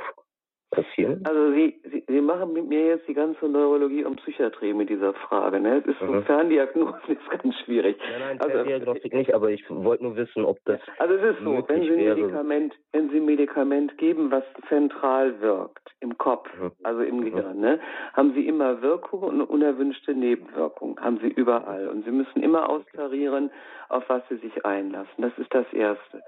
[0.74, 1.22] passieren?
[1.24, 5.14] Also Sie, Sie, Sie machen mit mir jetzt die ganze Neurologie und Psychiatrie mit dieser
[5.14, 5.60] Frage.
[5.60, 5.78] Ne?
[5.78, 6.16] Es ist mhm.
[6.16, 7.98] so Ferndiagnosen ist ganz schwierig.
[8.00, 10.80] Nein, nein, also, Ferndiagnostik nicht, aber ich wollte nur wissen, ob das.
[10.98, 15.40] Also es ist so, wenn Sie ein Medikament, wenn Sie ein Medikament geben, was zentral
[15.42, 16.72] wirkt im Kopf, mhm.
[16.84, 17.26] also im mhm.
[17.26, 17.80] Gehirn, ne,
[18.14, 21.00] haben Sie immer Wirkungen und unerwünschte Nebenwirkungen.
[21.00, 21.88] Haben Sie überall.
[21.88, 23.52] Und Sie müssen immer austarieren,
[23.90, 25.14] auf was Sie sich einlassen.
[25.18, 26.22] Das ist das Erste.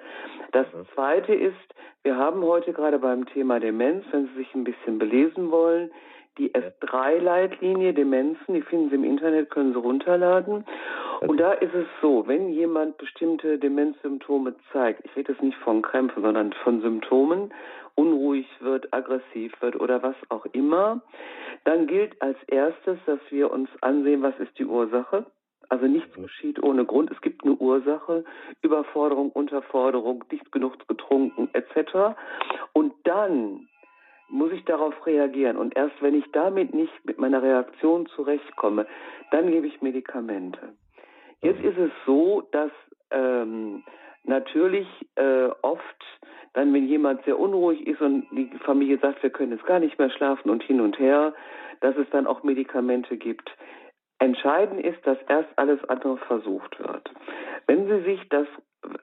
[0.51, 0.85] Das mhm.
[0.93, 1.55] Zweite ist,
[2.03, 5.91] wir haben heute gerade beim Thema Demenz, wenn Sie sich ein bisschen belesen wollen,
[6.37, 10.65] die S3-Leitlinie Demenzen, die finden Sie im Internet, können Sie runterladen.
[11.21, 15.81] Und da ist es so, wenn jemand bestimmte Demenzsymptome zeigt, ich rede jetzt nicht von
[15.81, 17.53] Krämpfen, sondern von Symptomen,
[17.95, 21.01] unruhig wird, aggressiv wird oder was auch immer,
[21.63, 25.25] dann gilt als erstes, dass wir uns ansehen, was ist die Ursache.
[25.69, 27.09] Also nichts geschieht ohne Grund.
[27.11, 28.23] Es gibt eine Ursache,
[28.61, 32.15] Überforderung, Unterforderung, nicht genug getrunken etc.
[32.73, 33.67] Und dann
[34.29, 35.57] muss ich darauf reagieren.
[35.57, 38.85] Und erst wenn ich damit nicht mit meiner Reaktion zurechtkomme,
[39.31, 40.73] dann gebe ich Medikamente.
[41.41, 42.71] Jetzt ist es so, dass
[43.11, 43.83] ähm,
[44.23, 45.83] natürlich äh, oft
[46.53, 49.99] dann, wenn jemand sehr unruhig ist und die Familie sagt, wir können jetzt gar nicht
[49.99, 51.33] mehr schlafen und hin und her,
[51.81, 53.49] dass es dann auch Medikamente gibt.
[54.19, 57.11] Entscheidend ist, dass erst alles andere versucht wird.
[57.67, 58.47] Wenn Sie sich das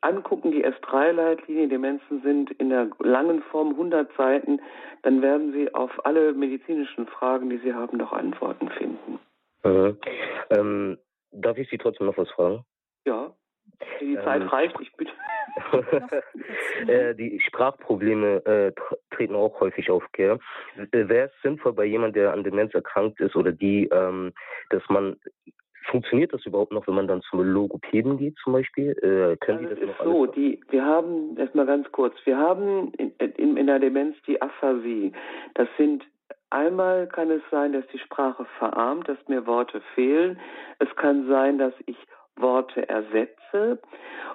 [0.01, 4.61] angucken, die S3-Leitlinien, Demenzen sind in der langen Form 100 Seiten,
[5.03, 9.19] dann werden Sie auf alle medizinischen Fragen, die Sie haben, noch Antworten finden.
[9.65, 9.99] Mhm.
[10.51, 10.99] Ähm,
[11.33, 12.65] darf ich Sie trotzdem noch was fragen?
[13.07, 13.33] Ja.
[14.01, 15.13] Die Zeit ähm, reicht, ich bitte.
[16.87, 18.73] äh, die Sprachprobleme äh,
[19.11, 20.05] treten auch häufig auf.
[20.13, 20.39] Gell?
[20.77, 24.33] Äh, Wäre es sinnvoll bei jemandem, der an Demenz erkrankt ist oder die, ähm,
[24.71, 25.17] dass man
[25.91, 28.91] funktioniert das überhaupt noch, wenn man dann zum Logopäden geht zum Beispiel?
[28.99, 32.93] Äh, können also die das noch so, die, wir haben, erstmal ganz kurz, wir haben
[32.99, 35.13] in, in, in der Demenz die Aphasie.
[35.55, 36.05] Das sind
[36.53, 40.39] Einmal kann es sein, dass die Sprache verarmt, dass mir Worte fehlen.
[40.81, 41.97] Es kann sein, dass ich
[42.37, 43.81] Worte ersetze.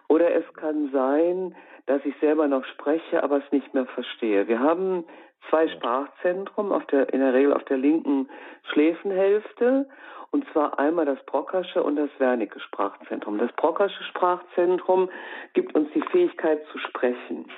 [0.08, 4.48] Oder es kann sein, dass ich selber noch spreche, aber es nicht mehr verstehe.
[4.48, 5.06] Wir haben
[5.50, 8.30] zwei Sprachzentren, auf der, in der Regel auf der linken
[8.72, 9.88] Schläfenhälfte.
[10.32, 13.38] Und zwar einmal das Brockersche und das Wernicke Sprachzentrum.
[13.38, 15.10] Das Brockersche Sprachzentrum
[15.54, 17.50] gibt uns die Fähigkeit zu sprechen.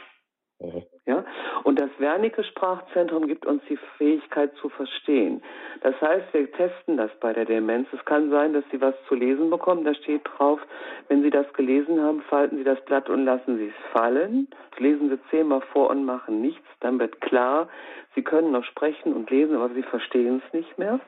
[1.05, 1.25] Ja?
[1.63, 5.41] Und das Wernicke Sprachzentrum gibt uns die Fähigkeit zu verstehen.
[5.81, 7.87] Das heißt, wir testen das bei der Demenz.
[7.91, 9.85] Es kann sein, dass Sie was zu lesen bekommen.
[9.85, 10.59] Da steht drauf,
[11.07, 14.47] wenn Sie das gelesen haben, falten Sie das Blatt und lassen Sie es fallen.
[14.71, 16.67] Das lesen Sie zehnmal vor und machen nichts.
[16.81, 17.69] Dann wird klar,
[18.15, 20.99] Sie können noch sprechen und lesen, aber Sie verstehen es nicht mehr.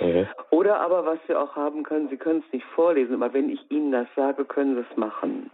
[0.00, 0.26] Mhm.
[0.50, 3.70] Oder aber, was Sie auch haben können, Sie können es nicht vorlesen, aber wenn ich
[3.70, 5.50] Ihnen das sage, können Sie es machen.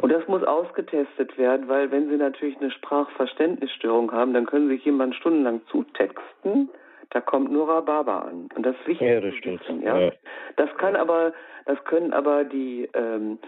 [0.00, 4.76] Und das muss ausgetestet werden, weil wenn Sie natürlich eine Sprachverständnisstörung haben, dann können Sie
[4.76, 6.70] sich jemand stundenlang zutexten.
[7.10, 8.48] Da kommt nur Rhabarber an.
[8.54, 9.08] Und das ist wichtig.
[9.08, 9.60] Ja, das stimmt.
[9.62, 9.98] Wissen, ja?
[9.98, 10.12] ja?
[10.56, 11.32] Das kann aber,
[11.64, 13.38] das können aber die, ähm,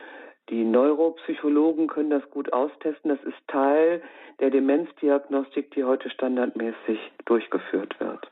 [0.49, 3.11] die Neuropsychologen können das gut austesten.
[3.11, 4.03] Das ist Teil
[4.41, 8.31] der Demenzdiagnostik, die heute standardmäßig durchgeführt wird.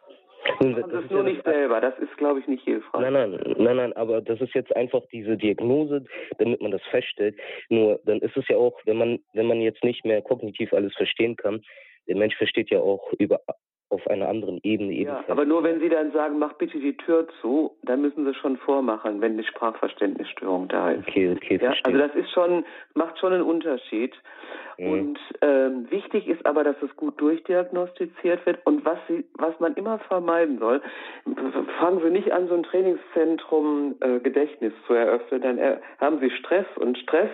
[0.60, 3.00] Nun, das, das ist nur ja nicht selber, das ist, glaube ich, nicht hilfreich.
[3.02, 6.04] Nein, nein, nein, nein, aber das ist jetzt einfach diese Diagnose,
[6.38, 7.36] damit man das feststellt.
[7.68, 10.94] Nur dann ist es ja auch, wenn man, wenn man jetzt nicht mehr kognitiv alles
[10.94, 11.62] verstehen kann,
[12.06, 13.40] der Mensch versteht ja auch über
[13.90, 15.26] auf einer anderen Ebene ebenfalls.
[15.26, 18.34] Ja, aber nur wenn Sie dann sagen, mach bitte die Tür zu, dann müssen Sie
[18.34, 21.08] schon vormachen, wenn die Sprachverständnisstörung da ist.
[21.08, 22.64] Okay, okay, ja, Also das ist schon,
[22.94, 24.14] macht schon einen Unterschied.
[24.76, 24.92] Mhm.
[24.92, 28.58] Und ähm, wichtig ist aber, dass es gut durchdiagnostiziert wird.
[28.64, 30.82] Und was Sie, was man immer vermeiden soll,
[31.80, 35.40] fangen Sie nicht an, so ein Trainingszentrum äh, Gedächtnis zu eröffnen.
[35.40, 37.30] Dann äh, haben Sie Stress und Stress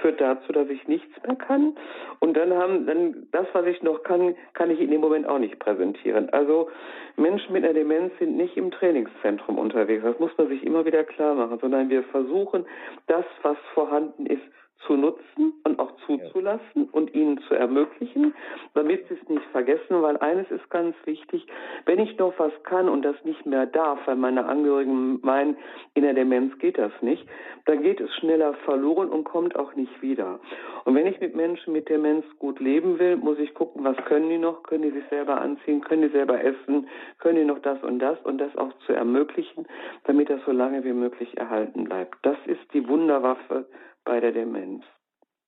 [0.00, 1.74] führt dazu, dass ich nichts mehr kann.
[2.20, 5.38] Und dann haben, dann das, was ich noch kann, kann ich in dem Moment auch
[5.38, 6.30] nicht präsentieren.
[6.30, 6.70] Also
[7.16, 10.02] Menschen mit einer Demenz sind nicht im Trainingszentrum unterwegs.
[10.04, 12.66] Das muss man sich immer wieder klar machen, sondern wir versuchen,
[13.06, 14.42] das, was vorhanden ist,
[14.86, 18.34] zu nutzen und auch zuzulassen und ihnen zu ermöglichen,
[18.74, 21.46] damit sie es nicht vergessen, weil eines ist ganz wichtig,
[21.86, 25.56] wenn ich noch was kann und das nicht mehr darf, weil meine Angehörigen meinen,
[25.94, 27.26] in der Demenz geht das nicht,
[27.66, 30.38] dann geht es schneller verloren und kommt auch nicht wieder.
[30.84, 34.28] Und wenn ich mit Menschen mit Demenz gut leben will, muss ich gucken, was können
[34.28, 37.82] die noch, können die sich selber anziehen, können die selber essen, können die noch das
[37.82, 39.66] und das und das auch zu ermöglichen,
[40.04, 42.16] damit das so lange wie möglich erhalten bleibt.
[42.22, 43.66] Das ist die Wunderwaffe
[44.04, 44.84] bei der Demenz.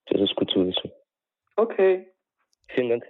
[0.07, 0.91] Das ist gut zu wissen.
[1.57, 2.13] Okay.
[2.69, 3.05] Vielen Dank.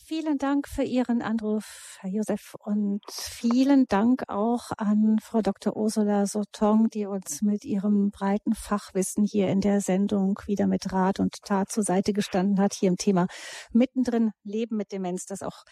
[0.00, 5.76] Vielen Dank für Ihren Anruf, Herr Josef, und vielen Dank auch an Frau Dr.
[5.76, 11.20] Ursula Sotong, die uns mit ihrem breiten Fachwissen hier in der Sendung wieder mit Rat
[11.20, 13.26] und Tat zur Seite gestanden hat, hier im Thema
[13.72, 15.64] mittendrin Leben mit Demenz, das auch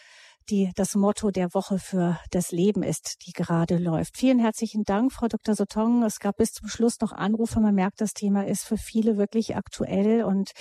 [0.50, 4.16] die das Motto der Woche für das Leben ist, die gerade läuft.
[4.16, 5.54] Vielen herzlichen Dank, Frau Dr.
[5.54, 6.02] Sotong.
[6.02, 7.60] Es gab bis zum Schluss noch Anrufe.
[7.60, 10.52] Man merkt, das Thema ist für viele wirklich aktuell und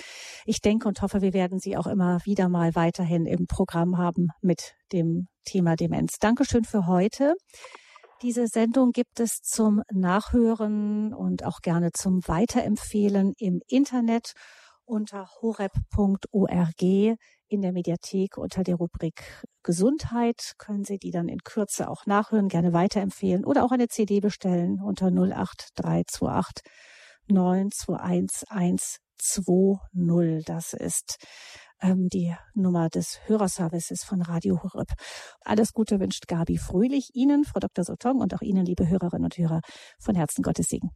[0.44, 4.28] ich denke und hoffe, wir werden Sie auch immer wieder mal weiterhin im Programm haben
[4.40, 6.18] mit dem Thema Demenz.
[6.18, 7.34] Dankeschön für heute.
[8.22, 14.32] Diese Sendung gibt es zum Nachhören und auch gerne zum Weiterempfehlen im Internet
[14.86, 17.18] unter horeb.org
[17.48, 20.54] in der Mediathek unter der Rubrik Gesundheit.
[20.58, 24.80] Können Sie die dann in Kürze auch nachhören, gerne weiterempfehlen oder auch eine CD bestellen
[24.82, 26.64] unter 08328
[27.28, 30.44] 921 120.
[30.44, 31.16] Das ist
[31.80, 34.92] ähm, die Nummer des Hörerservices von Radio Horeb.
[35.40, 37.84] Alles Gute wünscht Gabi Fröhlich Ihnen, Frau Dr.
[37.84, 39.60] Sotong und auch Ihnen, liebe Hörerinnen und Hörer,
[39.98, 40.90] von Herzen Gottes Segen.